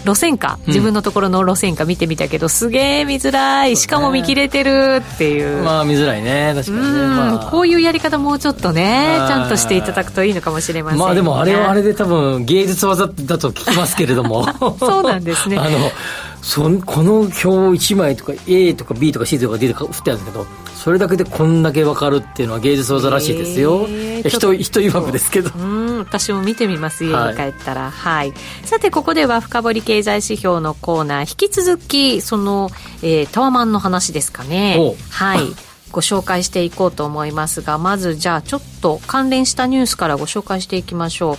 [0.04, 3.76] 路線価自分のところの路線価見てみたけど、すげえ見づらい。
[3.76, 6.52] しかも見切れてるっていう、まあ見づらいね。
[6.54, 6.82] 確かにね。
[6.82, 7.50] うん、まあ。
[7.50, 9.28] こういうやり方もうちょっとねはい。
[9.28, 10.98] ちゃんとしていただくといいのかもしれません。
[10.98, 14.44] まあでもあれはあれでで多分芸術技だと聞きますけれども。
[14.80, 15.56] そうなんですね。
[15.56, 15.78] あの
[16.42, 20.46] そんこの表1枚とか A とか B とか C とか D とか振ってあるんだけど
[20.84, 25.50] それだけでこんだけ分かるっていうのは芸術技らしいですよ、えー人人曰くですけど。
[25.56, 27.90] うん私も見てみます家に帰ったら。
[27.90, 31.30] はい、さてここでは深掘り経済指標のコーナー。
[31.30, 32.68] 引き続きその、
[33.02, 34.76] えータワマンの話ですかね。
[34.78, 35.40] おはい。
[35.90, 41.36] ご紹介していこうと思いますがまずじゃあちょっと関連したニュースからご紹介していきましょう。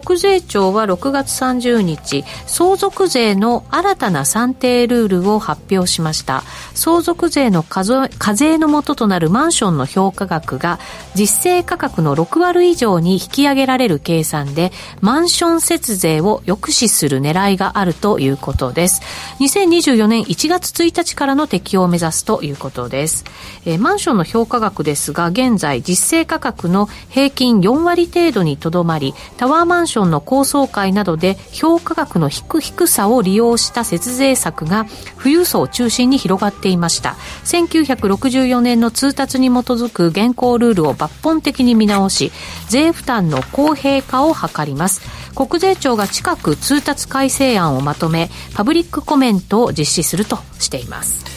[0.00, 6.42] 国税庁は6月30日相続税の新たな算定ルールを発表しました。
[6.74, 10.78] 相続税の課税の元ととなるマンションの評価額が
[11.14, 19.02] 実勢価格の6割以上に引き上げられる計算でマンション節税を抑止する狙いがあるということです。
[19.40, 23.24] 2024年1月1日からの適用を目指すということです、
[23.64, 34.86] えマンションの評価額ですが現在実勢価格の平均4割程度にとどまりタワーマンションの高層階などで評価額の低低さを利用した節税策が
[35.18, 37.16] 富裕層を中心に広がっていました。
[37.44, 42.32] 1964年の通達に基づく現行ルールを抜本的に見直し
[42.68, 45.02] 税負担の公平化を図ります。
[45.34, 51.35] 国税庁が近く通達改正案をまとめパブリックコメントを実施するとしています。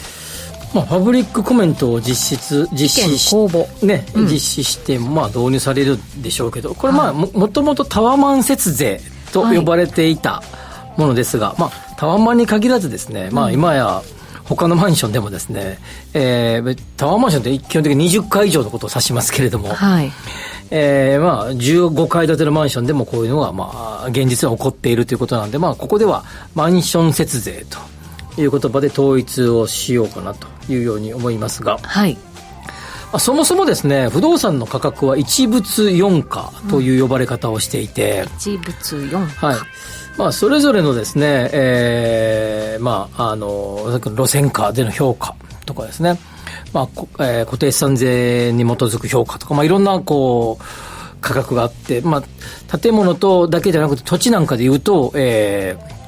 [0.74, 3.86] まあ、パブリックコメントを実質実施し意見公募。
[3.86, 9.00] ね、実施して、まあ、導入されるでしょうけどこれまあ、ももともとタワマン節税
[9.32, 10.42] と呼ばれていた
[10.96, 14.02] ものですが、まあ、タワマンに限らずですね、まあ、今や
[14.44, 15.78] 他のマンションでもですね、
[16.12, 20.12] えータワーマンションって基本的に20階以上のことを指しますけれども、はい。
[20.72, 27.78] えーまあ、15階建てのマンションでもこういうのが、まあ、現実は起こっているということなんで、まあ、ここではマンション節税と
[28.38, 32.14] いう言葉で統一をしようかなというように思いますが、はい。
[33.12, 39.56] まあそもそもですね、不動産の価格は一物四価という呼ばれ方をしていて、一物4はい。
[40.16, 46.18] まあ、それぞれのですね、えーまあ、あの、路線価での評価とかですね、
[46.74, 50.64] まあ、こえー固定資産税に基づく評価とか、まあ、いろんな、こう、
[51.22, 52.22] 価格があって、ま
[52.72, 55.99] あ、建物とだけじゃなくて、土地なんかで言うと、えー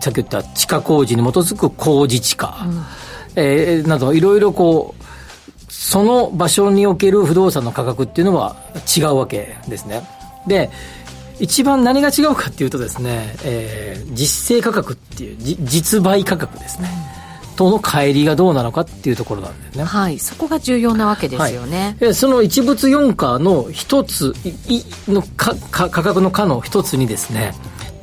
[0.00, 2.66] さっき言った地下工事に基づく工事地価、
[3.34, 5.04] えーなど、いろいろこう、
[5.72, 8.56] その場所における不動産の価格っていうのは
[8.96, 10.02] 違うわけですね。
[10.46, 10.70] で、
[11.38, 16.88] 一番何が違うかっていうとですね、えー実勢価格っていう、じ実売価格ですね。
[17.56, 19.84] との乖離がどうなのかっていうところなんですね。
[19.84, 24.34] はいそこが重要なわけですよね、でその一物四価の一つ
[24.68, 27.54] いいのかか価格の価の一つにですね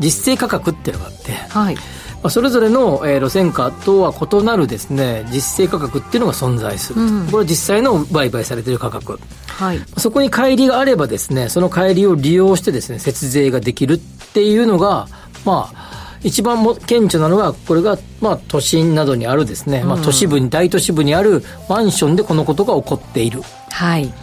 [0.03, 1.75] 実勢価格っていうのがあって、はい。
[1.75, 1.81] ま
[2.27, 7.25] あ、それぞれの、えー路線価とは異なるですね実勢価格っていうのが存在すると、うん。
[7.25, 9.19] これは実際の売買されている価格。
[9.47, 9.79] はい。
[9.97, 13.97] そこに乖離があればですねその乖離を利用してですね節税ができるっ
[14.33, 15.07] ていうのが
[15.45, 23.41] まあ一番も顕著なのがこれが、まあ、都心などにあるですね、まあ、都市部に大都市部にあるマンションでこのことが起こっている。
[23.69, 24.13] はい。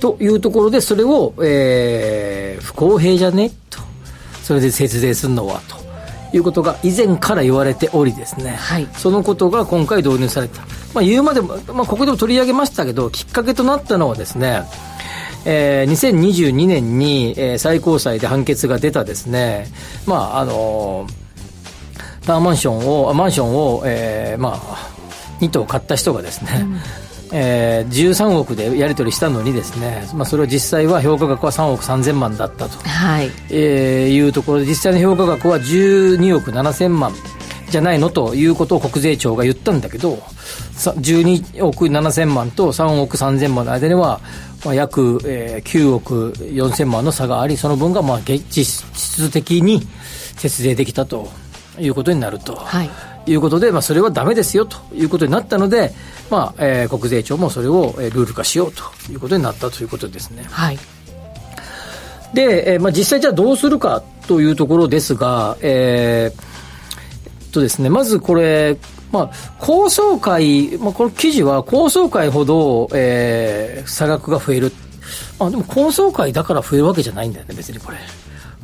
[0.00, 3.50] というところでそれを、えー不公平じゃね？
[3.70, 3.80] と
[4.46, 5.60] それで節税するのは
[6.30, 8.86] ということが以前から言われておりですね、はい。
[8.92, 10.60] そのことが今回導入された、
[10.94, 14.62] まあ、言うまでも、まあ、ここでも取り上げましたけどきっかけとなったのはですね
[15.44, 19.66] えー2022年に、えー最高裁で判決が出たですね、
[20.06, 21.26] まああのー
[22.24, 24.90] タワーマンションを、あマンションを、えーまあ、
[25.40, 26.66] 2棟買った人がですね、
[27.32, 33.30] えー13億でやり取りしたのにですね、まあ、それは実際は評価額は3億3000万だったと、はい。
[33.50, 37.12] えーいうところで、実際の評価額は12億7000万
[37.70, 40.18] じゃないのということを国税庁が言ったんだけど、
[40.72, 44.20] さ12億7000万と3億3000万の間には、
[44.64, 49.82] まあ、約、えー9億4000万の差があり、その分がまあ現実質的に
[50.36, 51.28] 節税できたと
[51.78, 52.54] いうことになると。
[52.54, 55.92] はいいうことで、まあ、それはダメですよということになったので、
[56.30, 60.46] まあえー国税庁もそれをえールール化しようということになったということですね。
[60.50, 60.78] はい
[62.34, 68.76] で、えーまあ、実際じゃあどうするかというところですが、えーとですね、まずこれ、
[69.12, 74.72] まあ、高層階、まあ、この記事は高層階ほど、えー差額が増える。
[75.38, 77.98] あ、でも高層階だから増えるわけじゃないんだよね、別にこれ。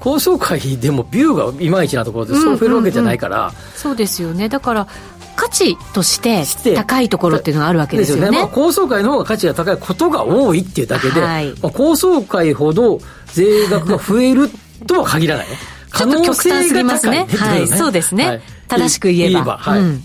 [0.02, 4.48] 高層階でもビューがいまいちなところでそう増えるわけじゃないから、そうですよね。
[4.48, 4.88] だから
[5.36, 8.36] 価値として高いところっていうのがあるわけですよね。
[8.36, 11.52] まあ、高層階の方が価値が高いことが多いっていうだけで、はい。
[11.62, 14.50] まあ、高層階ほど税額が増える
[14.88, 15.46] とは限らない
[15.90, 17.68] 可能性が高いはい。
[17.68, 18.42] そうですね。
[18.66, 19.56] 正しく言えば。
[19.56, 19.80] はい。
[19.80, 20.04] うん。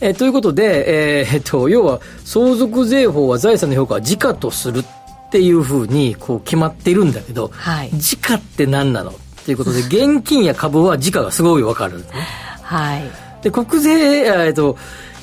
[0.00, 4.82] えーということで、えーえっと、要は相続税法は財産の評価は時価とする
[5.30, 9.14] っていうふうにこう決まっているんだけど、はい時価って何なのっ
[9.44, 12.20] ていうことで現金や株は時価がすごい分かるんですね。
[12.62, 14.76] はいで、国税、えーっと、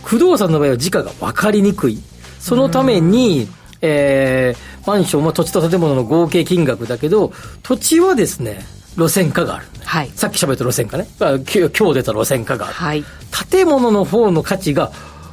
[0.04, 2.00] 不動産の場合は時価が分かりにくい。
[2.40, 3.48] そのために、
[3.82, 7.32] えー、マンションは土地と建物の合計金額だけど、
[7.64, 8.66] 土地はですね、
[8.96, 9.66] 路線価がある。
[9.84, 10.10] はい。
[10.16, 11.08] さっき喋った路線価ね。
[11.20, 12.74] 今日出た路線価がある。
[12.74, 13.04] はい。
[13.50, 14.92] 建物の方の価値が、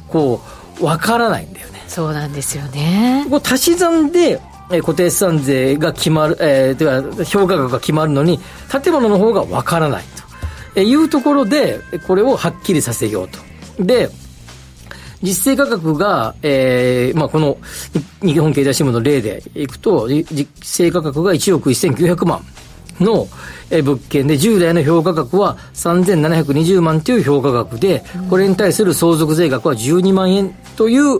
[0.09, 0.41] こ
[0.79, 1.83] う、わからないんだよね。
[1.87, 3.25] そうなんですよね。
[3.29, 4.39] こう足し算で、
[4.71, 8.39] えー固定資産税が決まる、えー、というか、評価額が決まるのに、
[8.83, 10.03] 建物の方がわからない
[10.73, 13.39] と、えいうところで、これをはっきりさせようと。
[13.83, 14.09] で、
[15.21, 17.57] 実勢価格が、えーまあ、この
[18.21, 22.41] 日本経済新聞の例でいくと、実勢価格が1億1900万
[22.99, 23.27] の
[23.69, 31.19] え物件で、従来の評価額は3720万という評価額で、これに対する相続税額は12万円という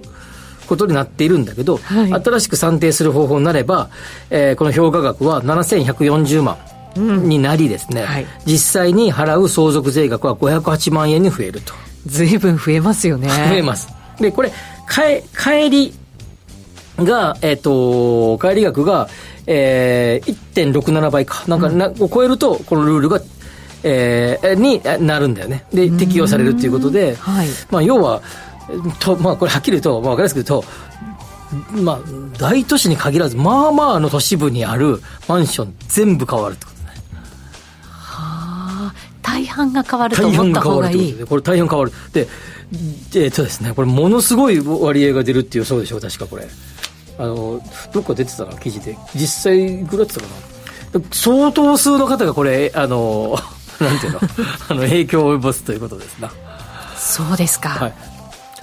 [0.66, 3.90] ことになっているんだけど、はい新しく算定する方法になれば、
[4.30, 6.58] えーこの評価額は7140万。
[6.98, 11.74] になりですね、はい実際に払う相続税額は508万円に増えると。
[12.06, 13.28] ずいぶん増えますよね。
[13.28, 13.90] 増えます。
[14.20, 14.52] で、これ、
[14.86, 15.94] かえ、帰り
[16.98, 19.10] が、えっ、と、帰り額が、
[19.48, 21.44] えー、1.67倍か。
[21.48, 23.20] なんかな、を超えると、このルールが、
[23.84, 25.66] えー、にえなるんだよね。
[25.74, 28.22] で、適用されるっていうことで、はいまあ、要は、
[29.00, 30.64] と、まあ、これはっきり言うと、まあ、わかりやすく言うと、
[31.72, 32.00] まあ、
[32.38, 36.90] 大都市に限らず、まあまあの都市部にあるマンション全部変わるってことね。
[37.94, 41.18] あー大半が変わると思った大半が変方がいいわるってこと。
[41.20, 41.92] で、これ大変変わる。
[42.14, 42.28] で、
[43.16, 46.48] えっとですね、これものすごい割合が出るっていうそうでしょう、確かこれ。
[47.18, 47.62] あの、
[47.94, 48.98] どっか出てたな、記事で。
[49.14, 51.02] 実際いくらってたかな。
[51.12, 53.38] 相当数の方がこれ、あの、
[53.80, 54.20] なんていうの、
[54.70, 56.32] あの、影響を及ぼすということですな。
[56.98, 57.70] そうですか。
[57.70, 57.94] はい。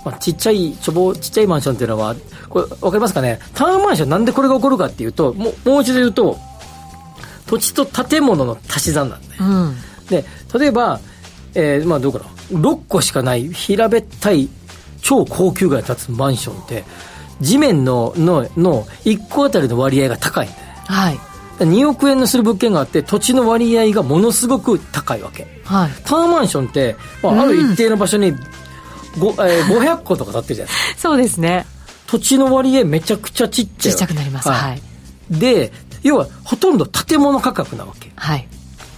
[0.05, 2.15] まあ、ちっちゃい、ちょぼ、ちっちゃいマンションっていうのは、
[2.49, 3.39] これ、わかりますかね？
[3.55, 6.39] タワーマンションなんでこれが起こるかっていうと、もう、もう一度言うと、
[7.47, 9.43] 土地と建物の足し算なんだよ。
[9.43, 9.77] うん。
[10.09, 10.25] で、
[10.59, 11.01] 例えば、
[11.55, 12.25] えーまあどうかな、
[12.59, 14.49] 6個しかない平べったい
[15.03, 16.85] 超高級街に立つマンションって、
[17.41, 20.73] 地面の、の、の1個あたりの割合が高いんだよね。
[20.87, 21.19] はい。
[21.59, 25.47] 2億円のする物件があって、土地の割合がものすごく高いわけ。
[25.65, 25.91] はい。
[26.05, 28.37] タワーマンションって、まあ、ある一定の場所に、ご
[29.17, 30.99] えー500個とか建ってるじゃないですか。
[31.09, 31.67] そうですね。
[32.07, 33.93] 土地の割合めちゃくちゃちっちゃい。
[33.93, 34.49] ちっちゃくなります。
[34.49, 34.83] はい。
[35.31, 35.73] で、
[36.03, 38.13] 要はほとんど建物価格なわけ。
[38.17, 38.47] はい。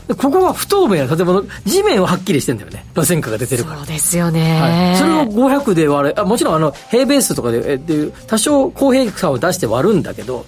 [0.09, 2.85] でここは不透明な建物、地面ははっきりしてんだよね。
[2.95, 3.79] 路線価が出てるから。
[3.79, 4.61] そうですよね。
[4.61, 10.45] はい、それを500で割るあもちろんあの平米数とかでえで多少公平さを出して割るんだけど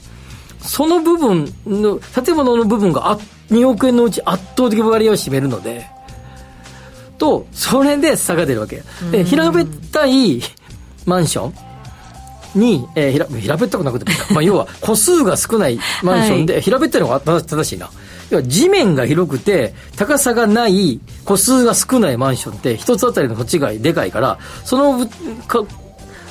[0.60, 3.18] その部分の建物の部分があ
[3.50, 5.86] 2億円のうち圧倒的割合を占めるので
[7.18, 10.40] とそれで差が出るわけで平べったい
[11.04, 11.66] マンション
[12.58, 17.90] に、えー、平平べったくなくてもいいか、まあ、要は 個数が少ないマンションで、平べったいのが正正しいな。
[18.30, 25.06] 要は地面が広くて高さがない個数が少ないマンションって一つあたりの土地がでかいからそのぶ
[25.46, 25.62] か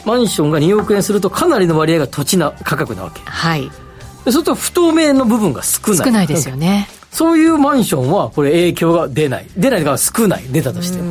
[0.03, 3.21] マンションが2億円するとかなりの割合が土地な価格なわけ。
[3.23, 3.61] はい。
[3.61, 3.69] で
[4.25, 5.97] そうすると不透明の部分が少ない。
[5.97, 6.89] 少ないですよね。
[7.15, 9.47] そういうマンションはこれ影響が出ない。
[9.55, 10.43] 出ないから少ない。
[10.49, 11.05] 出たとしても。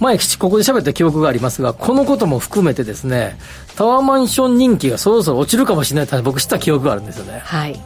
[0.00, 3.38] 前ここで喋った記憶がありますがこのことも含めてですね
[3.76, 7.40] タワーマンション人気がそろそろ落ちるかもしれないって僕知った記憶があるんですよね。
[7.44, 7.78] はい。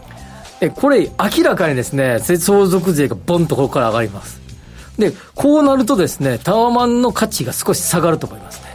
[0.61, 4.41] でこれ明らかにですね相続税がボンとここから上がります。
[4.97, 8.67] でこうなるとですねタワマンの価値が少し下がると思いますね。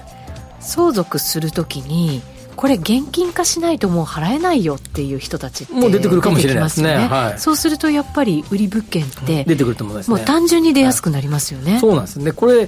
[0.60, 2.22] 相続するときに、
[2.62, 11.80] これ現金化しないともう払えないよっていう人たちってもう出てくるかもしれないですねはいそうするとやっぱり売り物件って、出てくると思いますねもう単純に出やすくなりますよね。
[11.80, 12.32] そうなんですね。
[12.32, 12.68] これ、やっ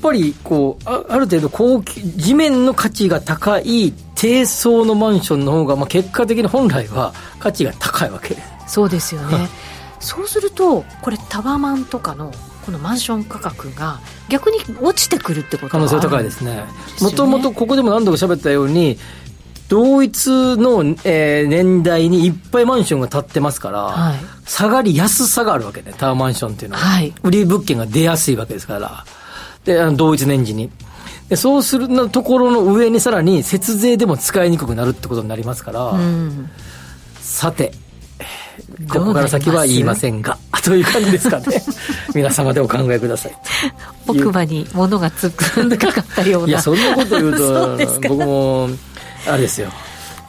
[0.00, 8.72] ぱり、こう、あある程度高級、地面の価値が高い低層のマンションの方が、まあ、結果的に本来は価値が高いわけです。
[8.74, 9.50] そうですよね。
[9.98, 12.32] そうすると、これタワマンとかの
[12.70, 16.62] このマンション価格が逆に落ちてくるってこと可能性は高いですね。
[17.00, 18.96] もともととここでも何度か喋ったように、
[19.68, 26.82] 同一の、えー年代にいっぱいマンションが建ってますから、はい下がりやすさがあるわけね、タワーマンションっていうのは。
[26.82, 29.04] はい売り物件が出やすいわけですから。
[29.64, 30.70] で、あの同一年次に。
[31.28, 36.50] でそうするのところの上にさらに節税でも使いにくくなるってことになりますから、うん、
[37.20, 37.72] さて、
[38.88, 41.62] ここから先は言いませんが、という感じですかね。
[42.14, 43.36] 皆様でお考えください。
[44.06, 46.48] 奥歯に物がつくんかかったような。
[46.48, 48.68] いや、そんなこと言うと、僕も、
[49.26, 49.70] あれですよ。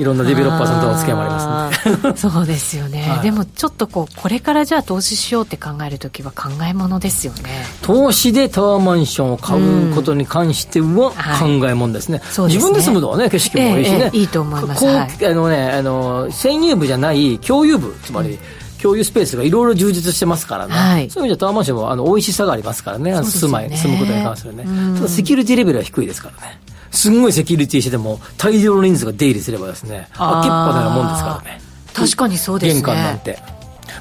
[0.02, 2.08] いろんなデベロッパーさんとのお付き合いもありますんで。
[2.08, 12.20] あーそうですよね、はいでもちょっとこうこれからじゃあ投資しようって考えるときは考えものですよね投資でタワーマンションを買うことに関してははい考えもんですね。
[12.32, 13.98] そうですね自分で住むのはね、景色もいいしね。
[13.98, 18.40] ええええいいと思いますはいあのね、あの、占有部じゃない共有部、つまり、
[18.82, 20.74] 共有スペースがいろいろ充実してますからね。
[20.74, 21.10] はい。
[21.10, 23.12] そういう意味ではタワーマンションもあの美味ししさがありますからね。
[23.12, 23.24] ね。
[23.24, 24.64] 住まい、住むことに関するね。
[24.66, 24.96] うん。
[24.96, 26.60] ただセキュリティレベルは低いですからね。
[26.92, 31.62] すんごいセキュリティしてても大量の人数が出入りすればですね開けっぱなもんですからね。
[31.94, 32.82] 確かにそうですね。
[32.82, 33.40] 玄関なんて。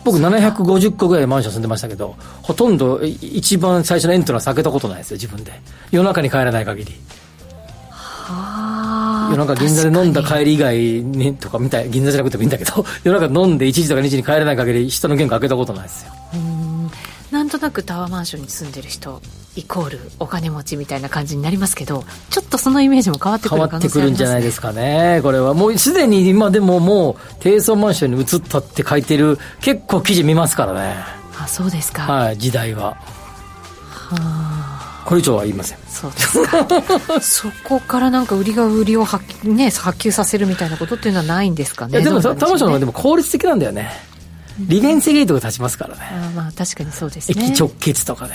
[0.04, 5.52] 僕750個ぐらいマンション住んでましたけどほとんどい一番最初のエントランス開けたことないですよ自分で。
[5.90, 6.94] 夜中に帰らない限り。
[7.90, 8.56] あ。
[8.58, 8.59] ー
[9.30, 16.12] 夜中銀座で飲んだ帰り以外にとかみたい銀座じゃなくてもいいんだけど 夜中飲んで1時とか2時に帰れない限り下の玄関開けたことないですよ。
[17.30, 19.22] なんとなくタワーマンションに住んでる人
[19.54, 25.20] イコールお金持ちみたいな感じになりますけどちょっとそのイメージも変わってくる可変わってくるんじゃないですかね。
[25.22, 31.20] これはもうすでに今でももう低層マンションに移ったって書いてる結構記事見ますからね。
[31.38, 32.96] あそうですか、はい時代は
[35.04, 35.78] これ以上は言いません。
[35.88, 37.20] そうですか。
[37.20, 41.92] そこからなんか売りが売りを発,、ね、発給させるみたいなことっていうのはないんですかね。
[41.92, 43.90] いやでもマションのでも効率的なんだよね。
[44.68, 46.00] 利便性ゲートが立ちますからね。
[46.02, 47.46] あーまあ確かにそうですね。
[47.46, 48.34] 駅直結とかね。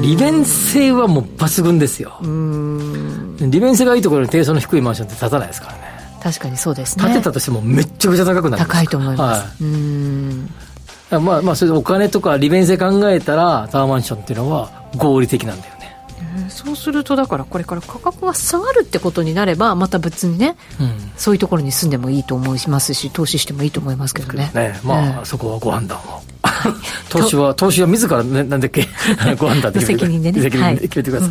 [0.00, 2.18] 利便性はもう抜群ですよ。
[2.22, 5.80] 利便性がいいところに低層の低いマンションって建たないですからね。
[6.22, 7.04] 確かにそうですね。
[7.04, 10.48] 建てたとしてもめっちゃくちゃ高くなる高いと思います、はうん。
[11.10, 15.82] い、まあまあそれでお金とか利便性考えたらタワーマンションっていうのは合理的なんだよね。
[16.48, 21.12] そうするとだからこれから価格が下がるってことになればまた別にねうん。
[21.16, 24.50] そういうところに住んでもいいと思いますし投資してもいいと思いますけどね。
[24.54, 24.78] ね。
[24.84, 26.22] まあ、そこはご判断を。
[27.10, 28.86] 投資は投資は自ら、ね、なんだっけ？
[29.38, 30.40] ご判断で責任でね。
[30.42, 30.76] 責任はい。
[30.76, 31.28] で決めてくださ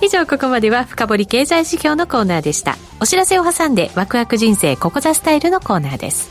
[0.00, 2.76] い、以上ここまでは深掘り経済指標のコーナーでした。
[3.00, 6.30] お知らせを挟んでワクワク人生ここザスタイルのコーナーです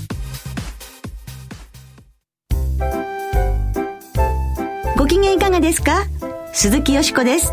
[5.11, 6.05] 機嫌いかがですか？
[6.53, 7.51] 鈴木よしこです。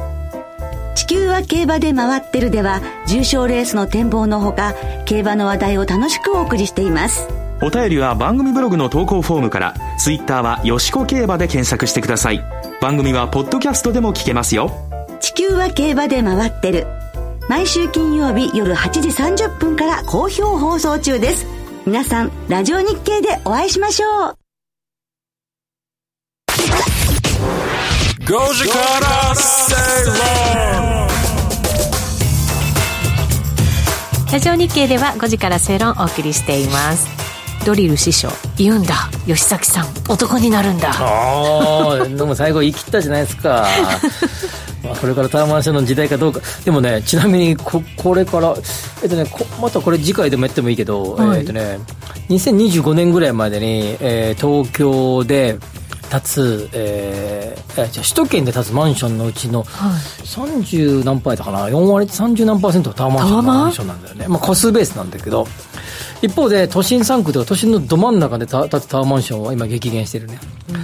[0.94, 4.74] 地球は競馬で回ってるでは、重賞レースの展望のほか、
[5.06, 7.26] 競馬の話題を楽しくお送りしています。
[7.60, 12.44] お便りは番組ブログの投稿フォームから、ツイッターはよしこ競馬で検索してください。
[12.80, 14.70] 番組はポッドキャストでも聞けますよ。
[15.18, 16.86] 地球は競馬で回ってる。
[17.48, 21.44] 毎週金曜日夜8時30分から好評放送中です。
[21.86, 24.37] 皆さん、ラジオ日経でお会いしましょう。
[28.28, 31.08] 5時から正論
[34.30, 37.08] ラジオ日経では5時から正論をお送りしています
[37.64, 39.08] ドリル師匠言うんだ。
[39.26, 40.90] 吉崎さん男になるんだ。
[40.90, 43.66] ああでも最後言い切ったじゃないですか。
[44.84, 46.40] まあこれからタワーマンションの時代かどうか。
[46.64, 48.54] でもねちなみにここれから
[49.02, 51.40] えっとねこまたこれ次回でもやってもいいけど、はい。
[51.40, 51.78] えっとね
[52.30, 55.58] 2025年ぐらいまでに、えー東京で
[56.08, 65.46] 建つ、えーえじゃあ首都圏で建つマンションのうちの30何パーだかな？4割30何パーセントがタワーマンションなんだよね、まあ、個数ベースなんだけど
[66.22, 70.38] 一方で都心3区では都心のど真ん中でた建つタワーマンションは今激減してるね。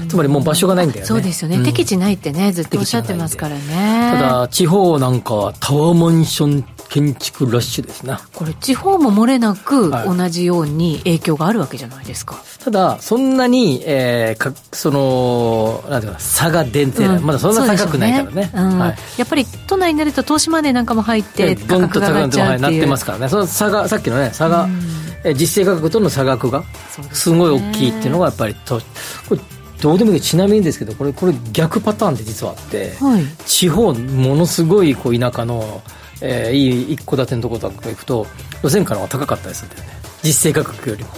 [0.09, 1.07] つまりもう場所がないんだよね。
[1.07, 1.65] そうですよね、ん。
[1.65, 4.13] 敵地ないってねずっとおっしゃってますからね。
[4.13, 8.21] ただ地方なんかはタワーマンション建築ラッシュですな。
[8.33, 10.17] これ地方も漏れなくはい。
[10.17, 17.25] 同じように影響があるわけじゃないですか、ただそんなに、えー、かそのなんていうかな差が出てない、うん。
[17.25, 18.51] まだそんな高くないからね。
[18.55, 18.79] そうん。
[18.79, 18.97] はい。
[19.19, 23.29] やっぱり都内になると投資マネーなんかも入って価格が上がっちゃうってなっいうてますからね。
[23.29, 26.65] その差がさっきのね差が、えー実勢価格との差額が
[27.13, 28.81] すすごい大きいっていうのがやっぱりと
[29.29, 29.41] これ
[29.81, 33.25] どうでもいいちなみにですけどこれこれ逆パターンで実はあって、はい。
[33.47, 35.83] 地方ものすごいこう田舎の、
[36.21, 38.27] えーいい一戸建てのところとか行くと
[38.63, 41.11] 路線価の方が高かったりするんだよね実勢価格よりも。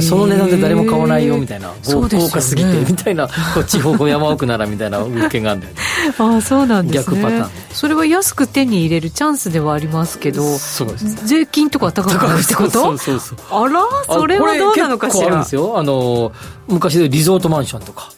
[0.00, 1.72] その値段で誰も買わないよみたいな。
[1.84, 3.26] 豪華すぎてみたいな。
[3.26, 5.80] こう地方こう山奥ならみたいな物件があるんだよね。
[6.16, 7.16] ああそうなんですね。
[7.16, 7.50] 逆パターン。
[7.72, 12.70] それは安く手に入れるチャンスではありますけどそうです税金とか高くなるってこと？
[12.70, 13.38] そうそうそう。
[13.50, 15.26] あらそれはどうなのかしら？
[15.26, 15.78] あこれ結構あるんですよ。
[15.78, 16.32] あの
[16.68, 18.12] 昔でリゾートマンションとか。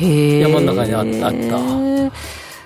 [0.00, 2.12] 山の中にああった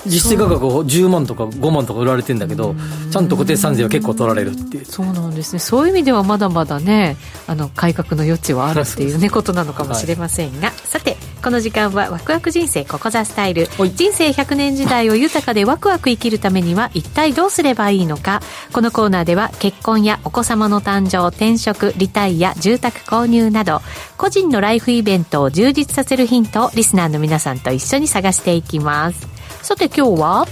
[0.07, 2.75] 実勢価格を10万とか5万とか売られてんだけど
[3.11, 4.85] ちゃんと固定資産税は結構取られるっていう。
[4.85, 5.59] そうなんですね。
[5.59, 13.69] そういう意味ではまだまだねあの改革の余地はあるっていうねことなのかもしれませんが、さてこの時間はワクワク人生ここザスタイル。
[13.95, 18.41] 人生100年時代を豊かでワクワク生きるためには一体どうすればいいのか。
[18.73, 23.83] このコーナーでは結婚やお子様の誕生転職リタイア住宅購入など
[24.17, 29.27] 個人のライフイベントを充実させるヒントをリスナーの皆さんと一緒に探していきます
[29.63, 30.47] さて今日は？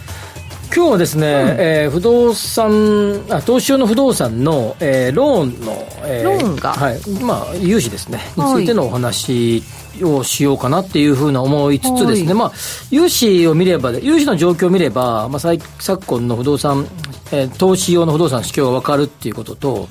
[0.72, 5.72] 今日はですね、うん、えー、不動産あ投資用の不動産の、えー、ローンの、
[6.04, 7.00] えー、ローンが、はい。
[7.24, 8.20] まあ、融資ですね。
[8.36, 9.64] についてのお話
[10.03, 12.53] をしようかなっていうふうな思いつつですね、まあ、
[12.91, 16.86] 融資を見れば、融資の状況を見れば、まあ、昨今の不動産、
[17.32, 19.88] えー、投資用の不動産の市況が分かるっていうことと、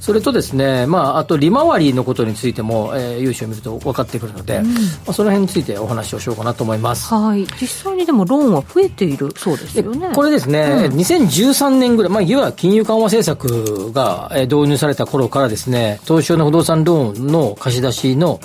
[0.00, 7.14] それとですね、まあ、あと利回りのことについても、えー、融資を見ると分かってくるので、うん、まあ、その辺についてお話をしようかなと思います。
[7.14, 7.46] はい。
[7.60, 10.10] 実際にでもローンは増えているそうですよね。
[10.14, 18.40] これですね、うん、2013年ぐらい、まあ、いわゆる金融緩和政策が導入された頃からですね、投資用の不動産ローンの貸し出しの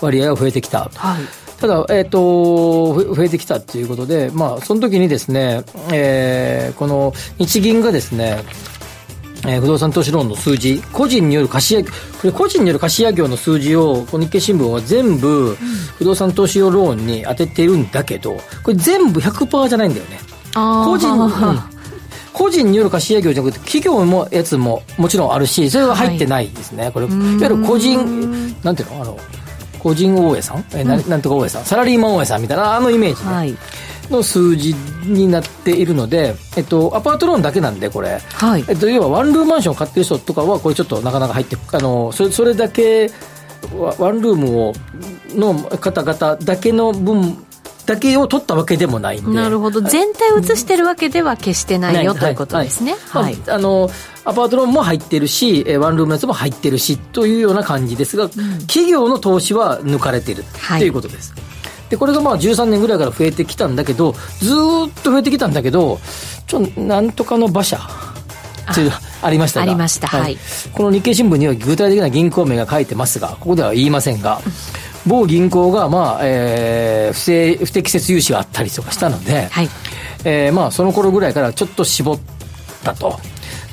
[0.00, 0.90] 割合が増えてきた。
[0.94, 8.44] はいただ、えっ、ー、と、増えてきたっていうことで、まあ、その時にですね、えー、この日銀がですね、
[9.44, 11.94] えー、不動産投資ローンの数字、個人による貸し上げ、こ
[12.24, 15.56] れ個人による貸し上げの数字を、この日経新聞は全部、
[15.96, 20.20] 不動産投資用ローンに当てているんだけど、これ全部100%じゃないんだよね。
[20.54, 21.30] 個人、うん、
[22.32, 26.84] 個人による貸し上げじゃなくて、企業もやつももちろんあるし、それは入ってないですね。
[26.84, 29.02] はい、これ、いわゆる個人、なんていうの？
[29.02, 29.18] あの、
[29.78, 33.56] 個人大江さん、えー、ななんとか大江さん、サラリーマン大江さんみたいな、あのイメージ、ね、はい、
[34.10, 34.74] の数字
[35.04, 38.64] になっているので、えっと、アパートローンだけなんで、これ、はい。
[38.68, 43.10] えっと、要はワンルームマンションを買ってる人とかは、これちょっとなかなか入って、あのそれそれだけ、
[43.72, 44.72] ワンルームを
[45.34, 47.44] の方々だけの分
[47.88, 49.32] だけを取ったわけでもないんで。
[49.32, 49.80] なるほど。
[49.80, 53.90] 全体を移してるわけでは決してないよ、ということですね、はい、はい、あの
[54.26, 58.30] アパートローンも入ってるしワンルームのやつも入ってるしというような感じですが、うん、
[58.66, 60.44] 企業の投資は抜かれてる
[60.78, 61.32] ということです、
[61.88, 65.98] でこれがまあ13年ぐらいから増えてきたんだけどずっと増えてきたんだけど
[66.46, 67.78] ちょなんとかの馬車
[69.22, 70.36] ありましたありました、はい、
[70.72, 74.40] この日経新聞には具体的な銀行名が書いてますがここでは言いませんが
[75.08, 79.68] 某銀行が、まあえー、不正不適切融資があったりとかしたので、はい
[80.24, 82.20] えーまあ、その頃ぐらいからちょっと絞っ
[82.84, 83.18] たと。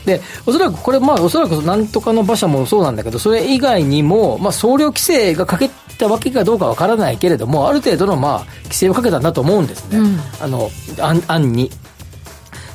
[0.05, 9.97] で、おそらくこれ、まあ、おそらくなんとかの馬車もそうなんだけど、それ以外にも、まあ、総量規制がかけたわけかどうかわからないけれども、ある程度の、まあ、規制をかけたんだと思うんですね。
[9.97, 10.69] うん、あの、
[10.99, 11.71] 案案に。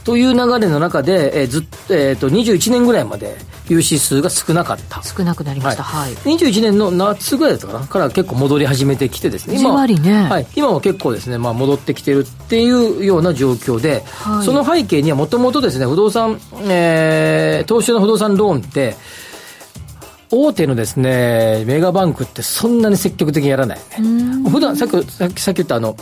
[0.04, 3.36] という流れの中で、えー、ずっと、えっ、ー、と、21年ぐらいまで、
[3.70, 18.96] 融資数が少なかった少なくなりました、はい、はい、21年の夏ぐらいだったかなから結構戻り始めてきてですね今は、ね、はい、今は結構ですね、まあ、戻ってきてるっていうような状況で、はい、その背景にはもともとですね不動産、えー、投資の不動産ローンって
[20.32, 25.96] 大手のですねメガバンクってそんなに積極的にやらない、ね、普段さっきさっきさっき言ったあの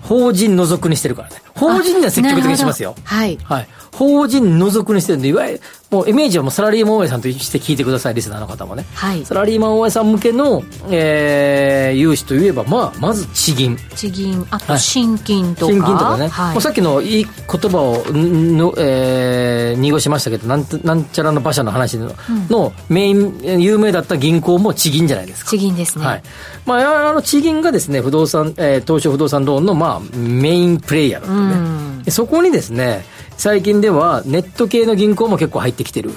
[0.00, 1.36] 法人除くにしてるからね。
[1.54, 2.96] 法人には積極的にしますよ。
[3.04, 3.38] はい。
[3.42, 3.68] はい。
[3.92, 8.86] 法人除くにしてるんで、いわゆる、もうイメージはもうサラリーマン大家さんとして聞いてください、リスナーの方もね。
[8.94, 9.24] はい。
[9.26, 13.76] サラリーマン大家さん向けの、えー、融資といえば、まあ、まず地銀。
[13.94, 15.72] 地銀、あと新金とか。
[15.72, 16.28] はい、新金とかね。
[16.28, 25.50] はい、もうさっきのいい言葉をの、えー、濁しましたけど、なんなんちゃらの馬車の話のうん、のメイン、有名だった銀行も地銀じゃないですか。
[25.50, 26.06] 地銀ですね。
[26.06, 26.22] はい。
[26.64, 31.58] まあ、あの地銀がですね、不動産、えー、東証不動産ローンの、まあ、メインプレイヤーだった
[32.06, 32.10] ね。
[32.10, 33.04] そこにですね、
[33.42, 36.10] 最近ではネット系の銀行も結構入ってきてる。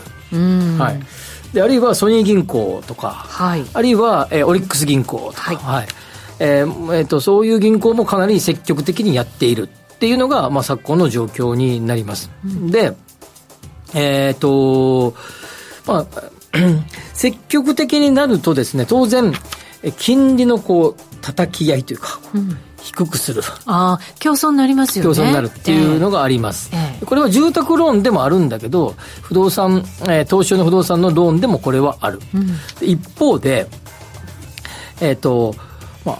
[0.77, 1.55] はい。
[1.55, 5.55] で、あるいはソニー銀行とか、はい、あるいは、えー、オリックス銀行とか、はい。
[5.55, 5.87] はい、
[6.37, 12.29] えー、えー、と、そういう銀行もかなり積極的にやっているっていうのが、まあ、昨今の状況になります。
[12.45, 12.95] うん、で、
[13.95, 15.15] えっ、ー、と、
[15.87, 16.23] まあ、
[17.15, 19.33] 積極的になるとですね、当然、
[19.97, 22.55] 金利のこう、叩き合いというか、うん、
[22.85, 23.41] 低くする。
[23.65, 25.15] ああ、競争になりますよね。
[25.15, 26.69] 競争になるっていうのがあります。
[26.71, 32.19] えー、これは住宅ローンでもあるんだけど、不動産、えー、投資用の不動産のローンでもこれはある。
[32.35, 33.67] うん、一方で、
[35.01, 35.55] えっ、ー、と、
[36.05, 36.17] まあ、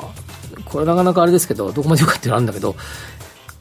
[0.66, 2.76] これなかなかあれですけど、どこまでよかっていうのあるんだけど、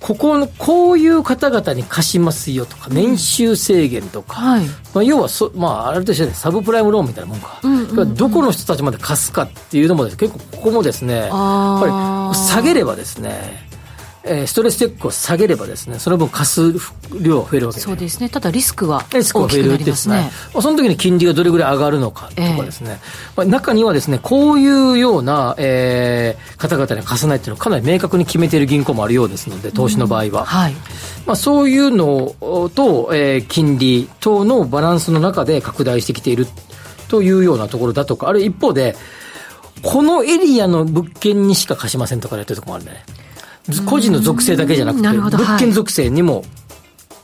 [0.05, 13.67] ここの、こういう方々に貸しますよとか、年収制限とか、はい、まあ、要はそ、まあ、あれとしてサブプライムローンみたいなもんか、うんうんうん、どこの人たちまで貸すかっていうのも、結構ここもですね、やっぱり下げればですね、
[14.27, 16.73] えー、ストレスチェックを下げればですね、その分貸す
[17.21, 18.31] 量は増えるわけそうですね。
[18.31, 20.31] ただリスクは大きくなりますね。
[20.55, 22.93] まあ、その時に金利がどれぐらい上がるのかとかですね。
[22.93, 22.99] えー、
[23.37, 30.47] まあ、中にはですね、こういうような、えー、方々に貸さないっていうのをかなり明確に決めている銀行もあるようですので、投資の場合は。
[30.47, 30.75] はい。
[31.27, 32.35] まあ、そういうの
[32.75, 36.47] と、えー、金利等のバランスの中で拡大してきている
[37.09, 38.97] というようなところだとか、あるいは一方で、
[39.83, 43.24] このエリアの物件にしか貸しませんとかやってるところもあるんでね。
[43.87, 46.45] 個人の属性だけじゃなくて、物件属性にも、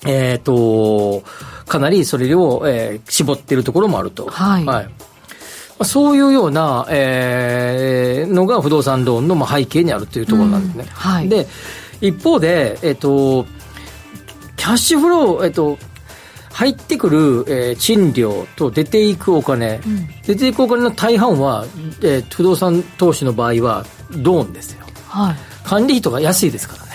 [0.07, 1.23] えっ、と、
[1.67, 4.27] かなりそれを、えー、絞っているところもあると。
[4.27, 4.65] はい。
[4.65, 4.89] はい。
[5.85, 10.85] そういうような、えー、のが不動産ローンの背景にあるというところなんですね。
[10.93, 11.47] はい、で、
[12.01, 13.45] 一方で、えっ、と、
[14.57, 15.79] キャッシュフロー、えっ、と、
[16.53, 21.65] 入ってくる、えー、賃料と出ていくお金、うん、出ていくお金の大半は、
[22.03, 25.37] えー、不動産投資の場合はローンですよ、はい、
[25.71, 26.91] 管理費とか安いですからね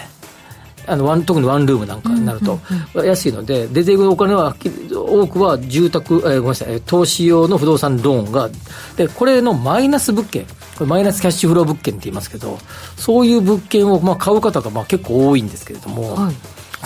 [0.88, 2.60] あのワン特にワンルームなんかになると、
[2.94, 4.56] 安いので出ていくお金は
[4.94, 8.50] 多くは住宅、えー、ごめんなさい投資用の不動産ローンが
[8.96, 10.46] でこれのマイナス物件
[10.78, 12.60] これマイナスキャッシュフロー物件って言いますけど
[12.98, 16.36] そういう物件をまあ買う方がまあ結構多いんですけれども、はい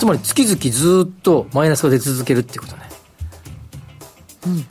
[0.00, 2.82] つまり月々ずっとマイナスが出続けるっていうことね。
[4.46, 4.64] うん。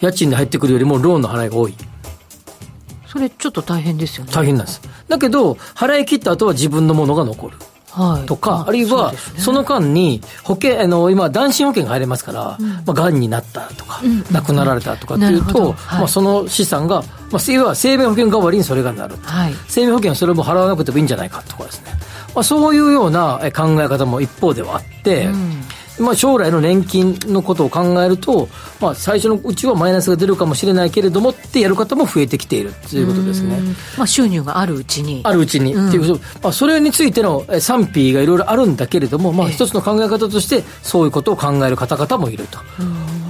[0.00, 1.74] 家賃で入ってくるよりもローンの払いが多い。
[3.12, 4.32] それちょっと大変ですよね。
[4.32, 4.80] 大変なんです。
[5.06, 7.56] だけど、払い切った後は自分のものが残る。
[7.90, 19.16] はい、とか、あるいは、その間に、保険、あの、今、男子保険が入れますから、うん、まあ、癌になったとか、うん、亡くなられたとかっていうと、はい、まあ、その資産が、まあ、要は生命保険代わりにそれがなる。
[19.20, 21.92] はい、生命保険はそれも払わなくてもいいんじゃないかとかですね。
[22.34, 25.60] まあ、そういうような考え方も一方ではあって、うん
[25.98, 28.48] まあ、将来の年金のことを考えると、
[28.80, 33.58] まあ、最初のうちはマイナスが出るかもしれないけれどもってやる方も増えてきているということですね。
[33.96, 35.20] まあ、収入があるうちに。
[35.24, 42.58] あるうちに、うん、っていうまあ、それについての賛否がいろいろあるんだけれども、まあ、一つの考え方としてそういうことを考える方々もいると。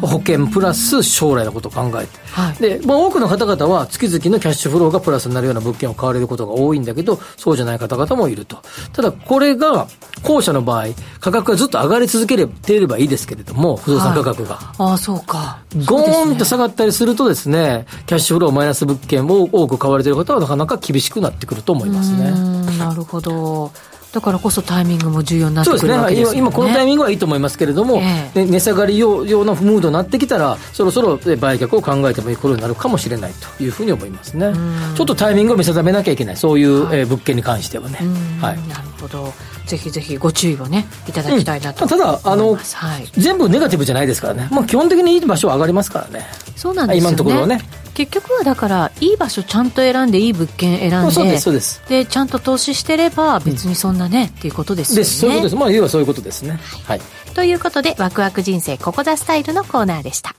[0.06, 8.58] 保険プラス将来のことを考えて、はい、でまあ、多くの方々は月々のキャッシュフローがプラスになるような物件を買われることが多いんだけどそうじゃない方々もいると。
[8.92, 9.86] ただこれが
[10.22, 10.86] 後者の場合
[11.20, 15.58] 価格がずっと上がり続ければいいですけれども不動産価格が、はい、ああそうか。
[15.86, 17.86] ゴーンと下がったりするとですね。
[18.06, 22.30] キャッシュフローマイナス物件を多く買われている方はなかなか厳しくなってくると思いますね。
[22.78, 23.70] なるほど。
[24.12, 34.52] だからこそタイミングも重要になってくるわけですね、ね、今このタイミングはいいと思いますけれども、えー、値下がりようなムードになってきたらそろそろ売却を考えてもいい頃になるかもしれないというふうに思いますね。
[34.96, 36.36] ちょっとタイミングを見定めなきゃいけない。
[36.36, 37.98] そういう、物件に関してはね、
[38.40, 39.32] はい、なるほど
[39.66, 46.26] ぜひぜひご注意をねいただきたいなと、うん、ただあの、はい、全部ネガティブじゃないですからね、まあ、基本的にいい場所は上がりますからね。
[46.56, 47.10] そうなんですよね。
[47.10, 47.60] 今のところはね。
[47.94, 51.82] 結局はだからいい場所ちゃんと選んでいい物件選んでそうですそうです。
[51.88, 55.04] でちゃんと投資してれば別にそんなね、うん、っていうことですよね。
[55.04, 55.56] そういうことです。
[55.56, 56.58] まあ要はそういうことですね。
[56.86, 57.00] はい、
[57.34, 60.34] ということでワクワク人生ここザスタイルのコーナーでした。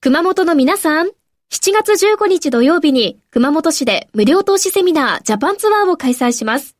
[0.00, 1.08] 熊本の皆さん
[1.50, 6.77] 7月15日土曜日に熊本市で無料投資セミナージャパンツアーを開催します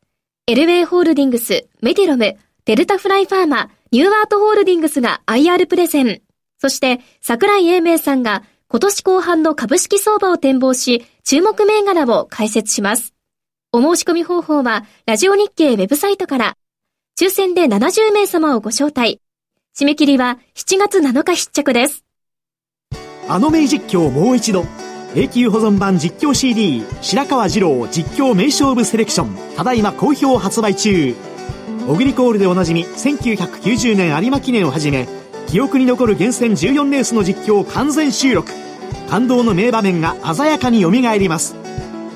[0.49, 2.35] エルウェイホールディングス、メディロム、
[2.65, 6.23] デルタフライファーマ、ニューアートホールディングスが IR プレゼン。
[6.57, 13.13] そして、桜井英明さんが今年後半の株式相場を展望し、注目銘柄を解説します。
[13.71, 16.57] お申し込み方法は、ラジオ日経ウェブサイトから、
[17.15, 19.21] 抽選で70名様をご招待。
[19.77, 22.03] 締め切りは7月7日必着です。
[23.27, 24.65] あの名実況もう一度。
[25.15, 31.15] 永久保存版実況 CD 白川二郎実況名勝負セレクションただいま好評発売中。
[31.87, 35.07] オグリコールでおなじみ1990年有馬記念をはじめ
[35.47, 38.51] 記憶に残る厳選14レースの実況を完全収録。
[39.09, 41.55] 感動の名場面が鮮やかによみがえります。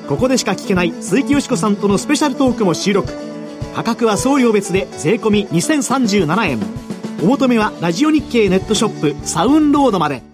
[0.08, 3.12] ここでしか聞けない鈴木よしこさんとのスペシャルトークも収録。
[3.74, 6.60] 価格は送料別で税込2037円。
[7.24, 10.33] お求めはラジオ日経ネットショップサウンロードまで。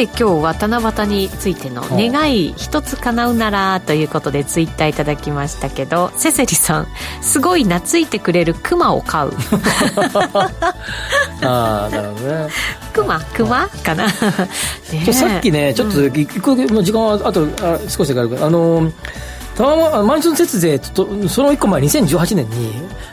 [0.00, 6.86] て今日は七夕についての願い一つ叶うならということでツイッターいただきましたけどセセリさん
[7.20, 9.34] すごい懐いてくれるクマを飼う。
[11.42, 12.48] ああなるほどね。
[12.94, 14.12] クマクマかな、ね、
[15.12, 18.92] さっきねちょっと一個、うん、時間はあとあ少しだけあるあのー
[19.58, 22.72] マンション節税とその1個前2018年に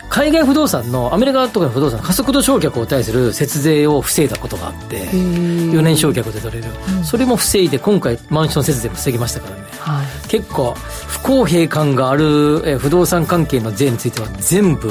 [0.09, 14.89] 海外不動産のアメリカとかの不動産加速度償却を対する節税を防いだことがあって4年償却で取れる、うん、それも防いで今回マンション節税も防ぎましたからね、はい、結構不公平感がある不動産関係の税については全部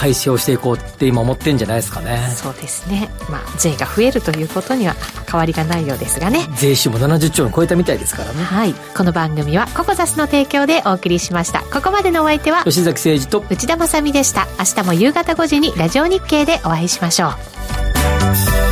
[0.00, 2.26] 開始をしていこうって今思ってんじゃないですかね。
[2.34, 3.10] そうですね。
[3.28, 4.94] まあ税が増えるということには
[5.30, 6.48] 変わりがないようですがね。
[6.56, 8.42] 税収も70兆円超えたみたいですからね。
[8.42, 8.72] はい。
[8.96, 11.60] この番組はココザスの提供でお送りしました。
[11.64, 14.48] ここまでのお相手は吉崎誠二と内田まさでした。
[14.58, 18.69] 明日も夕方5時にラジオ日経でお会いしましょう